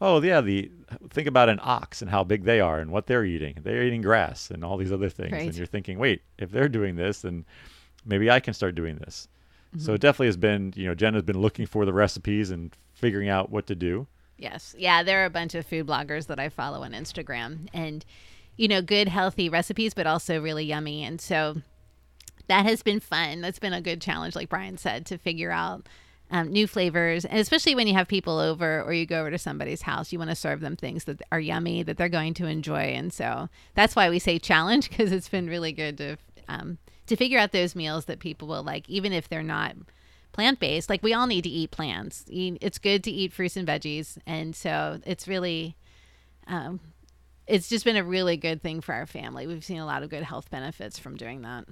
oh 0.00 0.22
yeah, 0.22 0.40
the 0.40 0.70
think 1.10 1.26
about 1.26 1.48
an 1.48 1.58
ox 1.62 2.02
and 2.02 2.10
how 2.10 2.22
big 2.22 2.44
they 2.44 2.60
are 2.60 2.78
and 2.80 2.90
what 2.90 3.06
they're 3.06 3.24
eating. 3.24 3.58
They're 3.62 3.82
eating 3.82 4.02
grass 4.02 4.50
and 4.50 4.62
all 4.64 4.76
these 4.76 4.92
other 4.92 5.08
things, 5.08 5.32
Right. 5.32 5.46
and 5.48 5.56
you're 5.56 5.66
thinking, 5.66 5.98
wait, 5.98 6.22
if 6.38 6.50
they're 6.50 6.68
doing 6.68 6.96
this, 6.96 7.22
then 7.22 7.44
maybe 8.04 8.30
I 8.30 8.38
can 8.40 8.54
start 8.54 8.74
doing 8.74 8.96
this. 8.96 9.28
So 9.78 9.78
Mm-hmm. 9.78 9.94
it 9.94 10.00
definitely 10.00 10.26
has 10.28 10.36
been, 10.36 10.72
you 10.76 10.86
know, 10.86 10.94
Jen 10.94 11.14
has 11.14 11.22
been 11.24 11.38
looking 11.40 11.66
for 11.66 11.84
the 11.84 11.92
recipes 11.92 12.50
and 12.50 12.74
figuring 12.94 13.28
out 13.28 13.50
what 13.50 13.66
to 13.66 13.74
do. 13.74 14.06
Yes. 14.38 14.74
Yeah, 14.78 15.02
there 15.02 15.22
are 15.22 15.26
a 15.26 15.30
bunch 15.30 15.54
of 15.54 15.66
food 15.66 15.86
bloggers 15.86 16.26
that 16.26 16.38
I 16.38 16.48
follow 16.48 16.82
on 16.82 16.92
Instagram 16.92 17.68
and 17.72 18.04
you 18.56 18.68
know, 18.68 18.80
good 18.80 19.08
healthy 19.08 19.48
recipes 19.48 19.94
but 19.94 20.06
also 20.06 20.40
really 20.40 20.64
yummy 20.64 21.04
and 21.04 21.20
so 21.20 21.56
that 22.48 22.64
has 22.64 22.82
been 22.82 23.00
fun. 23.00 23.40
That's 23.40 23.58
been 23.58 23.72
a 23.72 23.80
good 23.80 24.00
challenge 24.00 24.36
like 24.36 24.48
Bryan 24.48 24.78
said 24.78 25.06
to 25.06 25.18
figure 25.18 25.50
out 25.50 25.88
um, 26.30 26.48
new 26.50 26.66
flavors, 26.66 27.24
and 27.24 27.38
especially 27.38 27.74
when 27.74 27.86
you 27.86 27.94
have 27.94 28.08
people 28.08 28.38
over 28.38 28.82
or 28.82 28.92
you 28.92 29.06
go 29.06 29.20
over 29.20 29.30
to 29.30 29.38
somebody's 29.38 29.82
house, 29.82 30.12
you 30.12 30.18
want 30.18 30.30
to 30.30 30.36
serve 30.36 30.60
them 30.60 30.74
things 30.76 31.04
that 31.04 31.22
are 31.30 31.38
yummy 31.38 31.82
that 31.84 31.96
they're 31.96 32.08
going 32.08 32.34
to 32.34 32.46
enjoy, 32.46 32.80
and 32.80 33.12
so 33.12 33.48
that's 33.74 33.94
why 33.94 34.10
we 34.10 34.18
say 34.18 34.38
challenge 34.38 34.88
because 34.90 35.12
it's 35.12 35.28
been 35.28 35.48
really 35.48 35.72
good 35.72 35.96
to 35.98 36.16
um, 36.48 36.78
to 37.06 37.16
figure 37.16 37.38
out 37.38 37.52
those 37.52 37.76
meals 37.76 38.06
that 38.06 38.18
people 38.18 38.48
will 38.48 38.64
like, 38.64 38.88
even 38.88 39.12
if 39.12 39.28
they're 39.28 39.42
not 39.42 39.76
plant 40.36 40.60
based. 40.60 40.88
Like 40.88 41.02
we 41.02 41.12
all 41.12 41.26
need 41.26 41.42
to 41.42 41.50
eat 41.50 41.72
plants. 41.72 42.24
It's 42.28 42.78
good 42.78 43.02
to 43.04 43.10
eat 43.10 43.32
fruits 43.32 43.56
and 43.56 43.66
veggies, 43.66 44.18
and 44.26 44.54
so 44.54 45.00
it's 45.04 45.26
really. 45.26 45.76
Um, 46.46 46.78
it's 47.48 47.68
just 47.68 47.84
been 47.84 47.96
a 47.96 48.04
really 48.04 48.36
good 48.36 48.60
thing 48.60 48.80
for 48.80 48.92
our 48.92 49.06
family. 49.06 49.46
We've 49.46 49.64
seen 49.64 49.78
a 49.78 49.86
lot 49.86 50.02
of 50.02 50.10
good 50.10 50.24
health 50.24 50.50
benefits 50.50 50.98
from 50.98 51.16
doing 51.16 51.42
that 51.42 51.64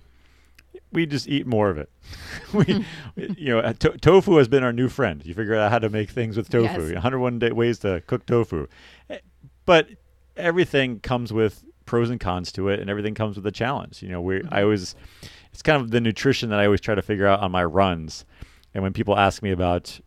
we 0.93 1.07
just 1.07 1.29
eat 1.29 1.47
more 1.47 1.71
of 1.71 1.79
it. 1.79 1.91
we, 2.53 2.85
you 3.17 3.55
know, 3.55 3.73
to- 3.73 3.99
tofu 3.99 4.37
has 4.37 4.49
been 4.49 4.63
our 4.63 4.73
new 4.73 4.89
friend. 4.89 5.25
You 5.25 5.35
figure 5.35 5.55
out 5.55 5.71
how 5.71 5.79
to 5.79 5.89
make 5.89 6.11
things 6.11 6.37
with 6.37 6.49
tofu. 6.49 6.87
Yes. 6.87 6.95
101 6.95 7.39
day 7.39 7.51
ways 7.51 7.79
to 7.81 8.03
cook 8.07 8.27
tofu, 8.27 8.67
eh, 9.11 9.19
but 9.67 9.89
everything 10.37 11.01
comes 11.01 11.33
with 11.33 11.65
pros 11.87 12.11
and 12.11 12.21
cons 12.21 12.51
to 12.53 12.69
it, 12.69 12.81
and 12.81 12.89
everything 12.89 13.15
comes 13.15 13.37
with 13.37 13.47
a 13.47 13.53
challenge. 13.53 14.03
You 14.03 14.09
know, 14.09 14.21
we 14.21 14.37
mm-hmm. 14.37 14.55
I 14.55 14.63
always 14.63 14.95
it's 15.53 15.63
kind 15.63 15.81
of 15.81 15.91
the 15.91 16.01
nutrition 16.01 16.51
that 16.51 16.59
I 16.59 16.65
always 16.65 16.81
try 16.81 16.95
to 16.95 17.03
figure 17.03 17.27
out 17.27 17.41
on 17.41 17.51
my 17.53 17.65
runs, 17.65 18.25
and 18.75 18.83
when 18.83 18.93
people 18.93 19.17
ask 19.17 19.43
me 19.43 19.53
about 19.53 19.99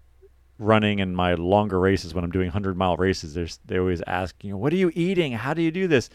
running 0.59 0.99
and 1.01 1.15
my 1.15 1.35
longer 1.35 1.79
races 1.79 2.13
when 2.13 2.23
I'm 2.23 2.31
doing 2.31 2.47
100 2.47 2.75
mile 2.77 2.97
races, 2.97 3.59
they 3.65 3.79
always 3.79 4.01
ask, 4.05 4.35
you 4.43 4.51
know, 4.51 4.57
what 4.57 4.73
are 4.73 4.77
you 4.77 4.91
eating? 4.93 5.31
How 5.31 5.53
do 5.53 5.61
you 5.61 5.71
do 5.71 5.87
this? 5.87 6.09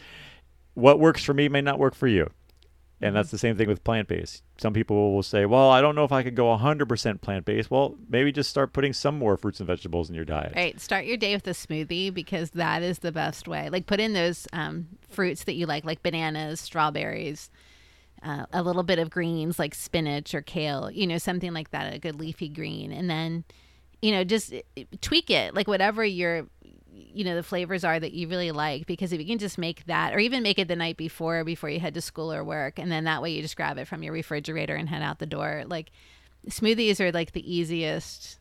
What 0.75 0.99
works 0.99 1.23
for 1.23 1.33
me 1.33 1.49
may 1.49 1.61
not 1.61 1.79
work 1.79 1.95
for 1.95 2.07
you. 2.07 2.29
And 3.01 3.13
that's 3.13 3.31
the 3.31 3.37
same 3.37 3.57
thing 3.57 3.67
with 3.67 3.83
plant 3.83 4.07
based. 4.07 4.43
Some 4.57 4.71
people 4.71 5.13
will 5.13 5.23
say, 5.23 5.45
well, 5.45 5.69
I 5.69 5.81
don't 5.81 5.93
know 5.93 6.05
if 6.05 6.13
I 6.13 6.23
could 6.23 6.35
go 6.35 6.45
100% 6.55 7.19
plant 7.19 7.43
based. 7.43 7.69
Well, 7.69 7.95
maybe 8.07 8.31
just 8.31 8.49
start 8.49 8.71
putting 8.71 8.93
some 8.93 9.19
more 9.19 9.35
fruits 9.35 9.59
and 9.59 9.67
vegetables 9.67 10.09
in 10.09 10.15
your 10.15 10.23
diet. 10.23 10.53
Right. 10.55 10.79
Start 10.79 11.03
your 11.03 11.17
day 11.17 11.33
with 11.33 11.45
a 11.47 11.51
smoothie 11.51 12.13
because 12.13 12.51
that 12.51 12.81
is 12.81 12.99
the 12.99 13.11
best 13.11 13.45
way. 13.45 13.69
Like 13.69 13.87
put 13.87 13.99
in 13.99 14.13
those 14.13 14.47
um, 14.53 14.87
fruits 15.09 15.43
that 15.43 15.55
you 15.55 15.65
like, 15.65 15.83
like 15.83 16.01
bananas, 16.01 16.61
strawberries, 16.61 17.51
uh, 18.23 18.45
a 18.53 18.63
little 18.63 18.83
bit 18.83 18.99
of 18.99 19.09
greens 19.09 19.59
like 19.59 19.75
spinach 19.75 20.33
or 20.33 20.41
kale, 20.41 20.89
you 20.89 21.05
know, 21.05 21.17
something 21.17 21.53
like 21.53 21.71
that, 21.71 21.93
a 21.93 21.99
good 21.99 22.19
leafy 22.19 22.49
green. 22.49 22.91
And 22.91 23.09
then, 23.09 23.43
you 24.01 24.11
know, 24.11 24.23
just 24.23 24.53
eh, 24.53 24.83
tweak 25.01 25.29
it 25.29 25.53
like 25.53 25.67
whatever 25.67 26.03
your 26.03 26.47
you 26.95 27.23
know 27.23 27.35
the 27.35 27.43
flavors 27.43 27.83
are 27.83 27.99
that 27.99 28.13
you 28.13 28.27
really 28.27 28.51
like 28.51 28.85
because 28.85 29.13
if 29.13 29.19
you 29.19 29.25
can 29.25 29.39
just 29.39 29.57
make 29.57 29.85
that 29.85 30.13
or 30.13 30.19
even 30.19 30.43
make 30.43 30.59
it 30.59 30.67
the 30.67 30.75
night 30.75 30.97
before 30.97 31.43
before 31.43 31.69
you 31.69 31.79
head 31.79 31.93
to 31.93 32.01
school 32.01 32.31
or 32.31 32.43
work 32.43 32.77
and 32.77 32.91
then 32.91 33.03
that 33.03 33.21
way 33.21 33.31
you 33.31 33.41
just 33.41 33.55
grab 33.55 33.77
it 33.77 33.87
from 33.87 34.03
your 34.03 34.13
refrigerator 34.13 34.75
and 34.75 34.89
head 34.89 35.01
out 35.01 35.19
the 35.19 35.25
door 35.25 35.63
like 35.67 35.91
smoothies 36.49 36.99
are 36.99 37.11
like 37.11 37.31
the 37.31 37.51
easiest 37.55 38.39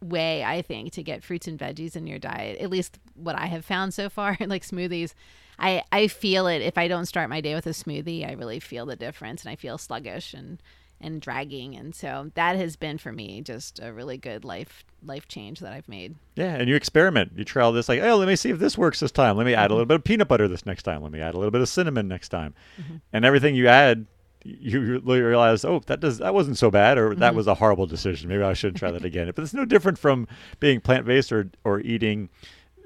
way 0.00 0.42
i 0.42 0.62
think 0.62 0.92
to 0.92 1.02
get 1.02 1.22
fruits 1.22 1.46
and 1.46 1.58
veggies 1.58 1.96
in 1.96 2.06
your 2.06 2.18
diet 2.18 2.58
at 2.58 2.70
least 2.70 2.98
what 3.14 3.36
i 3.36 3.46
have 3.46 3.64
found 3.64 3.92
so 3.92 4.08
far 4.08 4.36
like 4.46 4.62
smoothies 4.62 5.14
i 5.58 5.82
i 5.92 6.08
feel 6.08 6.46
it. 6.46 6.62
If 6.62 6.78
i 6.78 6.88
don't 6.88 7.06
start 7.06 7.30
my 7.30 7.40
day 7.40 7.54
with 7.54 7.66
a 7.66 7.70
smoothie 7.70 8.28
i 8.28 8.32
really 8.32 8.60
feel 8.60 8.86
the 8.86 8.96
difference 8.96 9.42
and 9.42 9.50
i 9.50 9.56
feel 9.56 9.78
sluggish 9.78 10.34
and 10.34 10.62
and 11.02 11.20
dragging. 11.20 11.76
And 11.76 11.94
so 11.94 12.30
that 12.34 12.56
has 12.56 12.76
been 12.76 12.96
for 12.96 13.12
me 13.12 13.42
just 13.42 13.80
a 13.82 13.92
really 13.92 14.16
good 14.16 14.44
life 14.44 14.84
life 15.04 15.26
change 15.26 15.58
that 15.58 15.72
i've 15.72 15.88
made. 15.88 16.14
Yeah 16.36 16.54
and 16.54 16.68
you 16.68 16.76
experiment. 16.76 17.32
You 17.36 17.44
try 17.44 17.62
all 17.62 17.72
this 17.72 17.88
like 17.88 18.00
oh 18.00 18.16
let 18.16 18.28
me 18.28 18.36
see 18.36 18.50
if 18.50 18.58
this 18.58 18.78
works 18.78 19.00
this 19.00 19.12
time. 19.12 19.36
Let 19.36 19.46
me 19.46 19.54
add 19.54 19.70
a 19.70 19.74
little 19.74 19.84
mm-hmm. 19.84 19.88
bit 19.88 19.94
of 19.96 20.04
peanut 20.04 20.28
butter 20.28 20.48
this 20.48 20.64
next 20.64 20.84
time. 20.84 21.02
Let 21.02 21.12
me 21.12 21.20
add 21.20 21.34
a 21.34 21.38
little 21.38 21.50
bit 21.50 21.60
of 21.60 21.68
cinnamon 21.68 22.08
next 22.08 22.30
time. 22.30 22.54
Mm-hmm. 22.80 22.96
and 23.12 23.24
everything 23.24 23.54
you 23.54 23.68
add 23.68 24.06
you 24.44 25.00
realize 25.00 25.64
oh 25.64 25.80
that 25.86 26.00
does 26.00 26.18
that 26.18 26.34
wasn't 26.34 26.58
so 26.58 26.70
bad 26.70 26.98
or 26.98 27.10
mm-hmm. 27.10 27.20
that 27.20 27.34
was 27.34 27.46
a 27.46 27.54
horrible 27.54 27.86
decision. 27.86 28.28
Maybe 28.28 28.42
i 28.42 28.52
shouldn't 28.52 28.78
try 28.78 28.90
that 28.92 29.04
again. 29.04 29.30
But 29.34 29.42
it's 29.42 29.54
no 29.54 29.64
different 29.64 29.98
from 29.98 30.28
being 30.60 30.80
plant-based 30.80 31.32
or 31.32 31.50
or 31.64 31.80
eating 31.80 32.28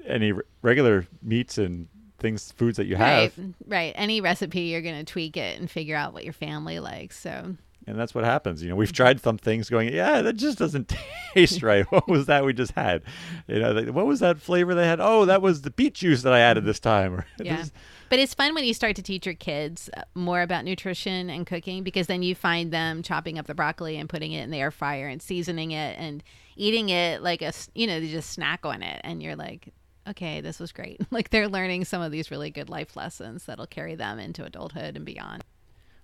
any 0.05 0.33
regular 0.61 1.05
meats 1.21 1.57
and 1.57 1.87
things 2.19 2.51
foods 2.53 2.77
that 2.77 2.85
you 2.85 2.95
have 2.95 3.37
right 3.37 3.53
right 3.67 3.93
any 3.95 4.21
recipe 4.21 4.61
you're 4.61 4.81
going 4.81 4.97
to 4.97 5.11
tweak 5.11 5.37
it 5.37 5.59
and 5.59 5.69
figure 5.69 5.95
out 5.95 6.13
what 6.13 6.23
your 6.23 6.33
family 6.33 6.79
likes 6.79 7.19
so 7.19 7.55
and 7.87 7.97
that's 7.97 8.13
what 8.13 8.25
happens. 8.25 8.61
You 8.61 8.69
know, 8.69 8.75
we've 8.75 8.91
tried 8.91 9.21
some 9.21 9.37
things, 9.37 9.69
going, 9.69 9.93
yeah, 9.93 10.21
that 10.21 10.33
just 10.33 10.59
doesn't 10.59 10.93
taste 11.33 11.63
right. 11.63 11.85
what 11.91 12.07
was 12.07 12.25
that 12.25 12.43
we 12.43 12.51
just 12.51 12.73
had? 12.73 13.01
You 13.47 13.59
know, 13.59 13.81
what 13.93 14.05
was 14.05 14.19
that 14.19 14.39
flavor 14.39 14.75
they 14.75 14.85
had? 14.85 14.99
Oh, 14.99 15.25
that 15.25 15.41
was 15.41 15.61
the 15.61 15.71
beet 15.71 15.93
juice 15.93 16.21
that 16.23 16.33
I 16.33 16.41
added 16.41 16.65
this 16.65 16.81
time. 16.81 17.23
yeah. 17.41 17.63
But 18.09 18.19
it's 18.19 18.33
fun 18.33 18.53
when 18.53 18.65
you 18.65 18.73
start 18.73 18.97
to 18.97 19.01
teach 19.01 19.25
your 19.25 19.35
kids 19.35 19.89
uh, 19.95 20.01
more 20.15 20.41
about 20.41 20.65
nutrition 20.65 21.29
and 21.29 21.47
cooking 21.47 21.83
because 21.83 22.07
then 22.07 22.23
you 22.23 22.35
find 22.35 22.71
them 22.71 23.03
chopping 23.03 23.39
up 23.39 23.47
the 23.47 23.55
broccoli 23.55 23.97
and 23.97 24.09
putting 24.09 24.33
it 24.33 24.43
in 24.43 24.51
the 24.51 24.59
air 24.59 24.71
fryer 24.71 25.07
and 25.07 25.21
seasoning 25.21 25.71
it 25.71 25.97
and 25.97 26.23
eating 26.57 26.89
it 26.89 27.21
like 27.21 27.41
a, 27.41 27.53
you 27.73 27.87
know, 27.87 27.99
they 28.01 28.09
just 28.09 28.31
snack 28.31 28.65
on 28.65 28.83
it. 28.83 28.99
And 29.03 29.23
you're 29.23 29.35
like, 29.35 29.73
okay, 30.09 30.41
this 30.41 30.59
was 30.59 30.71
great. 30.71 31.01
like 31.11 31.29
they're 31.29 31.47
learning 31.47 31.85
some 31.85 32.01
of 32.01 32.11
these 32.11 32.31
really 32.31 32.49
good 32.49 32.69
life 32.69 32.95
lessons 32.95 33.45
that'll 33.45 33.67
carry 33.67 33.95
them 33.95 34.19
into 34.19 34.43
adulthood 34.43 34.95
and 34.95 35.05
beyond. 35.05 35.43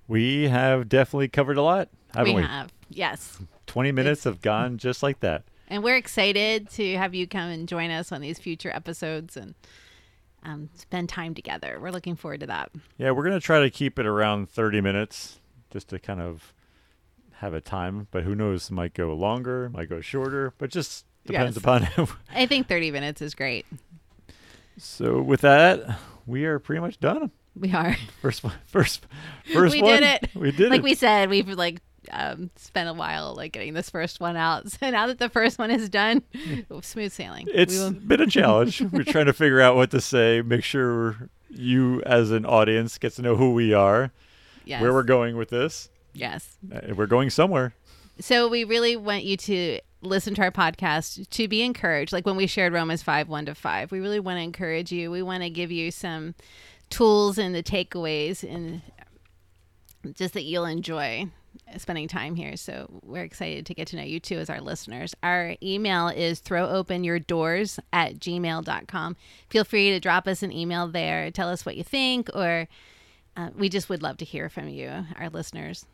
We 0.07 0.49
have 0.49 0.89
definitely 0.89 1.29
covered 1.29 1.57
a 1.57 1.61
lot, 1.61 1.89
haven't 2.13 2.33
we? 2.33 2.41
We 2.41 2.47
have, 2.47 2.73
yes. 2.89 3.39
20 3.67 3.91
minutes 3.91 4.19
it's, 4.19 4.23
have 4.25 4.41
gone 4.41 4.77
just 4.77 5.01
like 5.01 5.21
that. 5.21 5.43
And 5.69 5.83
we're 5.83 5.95
excited 5.95 6.69
to 6.71 6.97
have 6.97 7.15
you 7.15 7.25
come 7.25 7.49
and 7.49 7.67
join 7.67 7.89
us 7.89 8.11
on 8.11 8.21
these 8.21 8.37
future 8.37 8.69
episodes 8.69 9.37
and 9.37 9.55
um, 10.43 10.69
spend 10.75 11.09
time 11.09 11.33
together. 11.33 11.79
We're 11.81 11.91
looking 11.91 12.15
forward 12.15 12.41
to 12.41 12.47
that. 12.47 12.71
Yeah, 12.97 13.11
we're 13.11 13.23
going 13.23 13.39
to 13.39 13.45
try 13.45 13.61
to 13.61 13.69
keep 13.69 13.97
it 13.97 14.05
around 14.05 14.49
30 14.49 14.81
minutes 14.81 15.39
just 15.71 15.87
to 15.89 15.99
kind 15.99 16.21
of 16.21 16.53
have 17.37 17.53
a 17.53 17.61
time, 17.61 18.07
but 18.11 18.23
who 18.23 18.35
knows, 18.35 18.69
might 18.69 18.93
go 18.93 19.13
longer, 19.13 19.69
might 19.69 19.89
go 19.89 20.01
shorter, 20.01 20.53
but 20.57 20.69
just 20.69 21.05
depends 21.25 21.55
yes. 21.55 21.63
upon. 21.63 21.87
I 22.33 22.45
think 22.45 22.67
30 22.67 22.91
minutes 22.91 23.21
is 23.21 23.33
great. 23.33 23.65
So, 24.77 25.21
with 25.21 25.41
that, 25.41 25.99
we 26.25 26.45
are 26.45 26.59
pretty 26.59 26.81
much 26.81 26.99
done. 26.99 27.31
We 27.55 27.71
are. 27.73 27.95
First 28.21 28.43
one. 28.43 28.53
First. 28.65 29.05
First 29.51 29.75
we 29.75 29.81
one. 29.81 30.01
did 30.01 30.03
it. 30.03 30.29
We 30.35 30.51
did 30.51 30.59
like 30.59 30.67
it. 30.67 30.69
Like 30.69 30.83
we 30.83 30.95
said, 30.95 31.29
we've 31.29 31.47
like 31.47 31.81
um, 32.11 32.49
spent 32.55 32.89
a 32.89 32.93
while 32.93 33.33
like 33.35 33.51
getting 33.53 33.73
this 33.73 33.89
first 33.89 34.19
one 34.19 34.35
out. 34.35 34.63
So 34.73 34.89
now 34.89 35.07
that 35.07 35.19
the 35.19 35.29
first 35.29 35.59
one 35.59 35.71
is 35.71 35.87
done, 35.89 36.23
smooth 36.81 37.11
sailing. 37.11 37.47
It's 37.53 37.77
will... 37.77 37.91
been 37.91 38.21
a 38.21 38.27
challenge. 38.27 38.81
We're 38.81 39.03
trying 39.03 39.27
to 39.27 39.33
figure 39.33 39.61
out 39.61 39.75
what 39.75 39.91
to 39.91 40.01
say. 40.01 40.41
Make 40.41 40.63
sure 40.63 41.29
you, 41.49 42.01
as 42.01 42.31
an 42.31 42.45
audience, 42.45 42.97
get 42.97 43.13
to 43.13 43.21
know 43.21 43.35
who 43.35 43.53
we 43.53 43.73
are, 43.73 44.11
yes. 44.65 44.81
where 44.81 44.91
we're 44.91 45.03
going 45.03 45.37
with 45.37 45.49
this. 45.49 45.89
Yes. 46.13 46.57
Uh, 46.73 46.93
we're 46.95 47.07
going 47.07 47.29
somewhere. 47.29 47.73
So 48.19 48.47
we 48.47 48.63
really 48.63 48.95
want 48.95 49.23
you 49.23 49.37
to 49.37 49.79
listen 50.03 50.35
to 50.35 50.41
our 50.41 50.51
podcast 50.51 51.29
to 51.29 51.47
be 51.47 51.61
encouraged. 51.61 52.13
Like 52.13 52.25
when 52.25 52.35
we 52.35 52.47
shared 52.47 52.73
Romans 52.73 53.01
5 53.01 53.29
1 53.29 53.45
to 53.47 53.55
5, 53.55 53.91
we 53.91 53.99
really 53.99 54.19
want 54.19 54.37
to 54.37 54.41
encourage 54.43 54.91
you. 54.91 55.09
We 55.09 55.21
want 55.21 55.43
to 55.43 55.49
give 55.49 55.71
you 55.71 55.91
some 55.91 56.35
tools 56.89 57.37
and 57.37 57.55
the 57.55 57.63
takeaways 57.63 58.43
and 58.43 58.81
just 60.13 60.33
that 60.33 60.43
you'll 60.43 60.65
enjoy 60.65 61.27
spending 61.77 62.07
time 62.07 62.35
here. 62.35 62.57
So 62.57 63.01
we're 63.03 63.23
excited 63.23 63.65
to 63.65 63.73
get 63.73 63.87
to 63.89 63.95
know 63.95 64.03
you 64.03 64.19
too 64.19 64.37
as 64.37 64.49
our 64.49 64.61
listeners. 64.61 65.15
Our 65.23 65.55
email 65.61 66.07
is 66.09 66.41
throwopenyourdoors 66.41 67.79
at 67.91 68.19
gmail.com. 68.19 69.15
Feel 69.49 69.63
free 69.63 69.91
to 69.91 69.99
drop 69.99 70.27
us 70.27 70.43
an 70.43 70.51
email 70.51 70.87
there. 70.87 71.31
Tell 71.31 71.49
us 71.49 71.65
what 71.65 71.77
you 71.77 71.83
think, 71.83 72.29
or 72.33 72.67
uh, 73.35 73.49
we 73.57 73.69
just 73.69 73.89
would 73.89 74.03
love 74.03 74.17
to 74.17 74.25
hear 74.25 74.49
from 74.49 74.67
you, 74.67 75.05
our 75.17 75.29
listeners. 75.29 75.85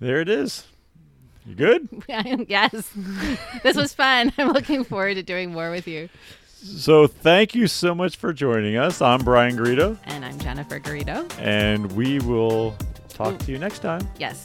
There 0.00 0.20
it 0.20 0.28
is. 0.28 0.66
You 1.46 1.54
good? 1.54 1.88
yes. 2.48 2.92
this 3.62 3.76
was 3.76 3.94
fun. 3.94 4.32
I'm 4.36 4.48
looking 4.48 4.82
forward 4.82 5.14
to 5.14 5.22
doing 5.22 5.52
more 5.52 5.70
with 5.70 5.86
you. 5.86 6.08
So 6.56 7.06
thank 7.06 7.54
you 7.54 7.68
so 7.68 7.94
much 7.94 8.16
for 8.16 8.32
joining 8.32 8.76
us. 8.76 9.00
I'm 9.00 9.20
Bryan 9.20 9.56
Garrido. 9.56 9.96
And 10.04 10.24
I'm 10.24 10.36
Jennifer 10.40 10.80
Garrido. 10.80 11.30
And 11.38 11.92
we 11.92 12.18
will 12.20 12.76
talk 13.08 13.38
to 13.38 13.52
you 13.52 13.58
next 13.58 13.78
time. 13.78 14.08
Yes. 14.18 14.44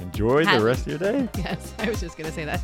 Enjoy 0.00 0.44
Happy. 0.44 0.58
the 0.58 0.64
rest 0.64 0.86
of 0.86 0.88
your 0.88 0.98
day. 0.98 1.28
Yes, 1.36 1.74
I 1.78 1.90
was 1.90 2.00
just 2.00 2.16
going 2.16 2.28
to 2.28 2.34
say 2.34 2.46
that. 2.46 2.62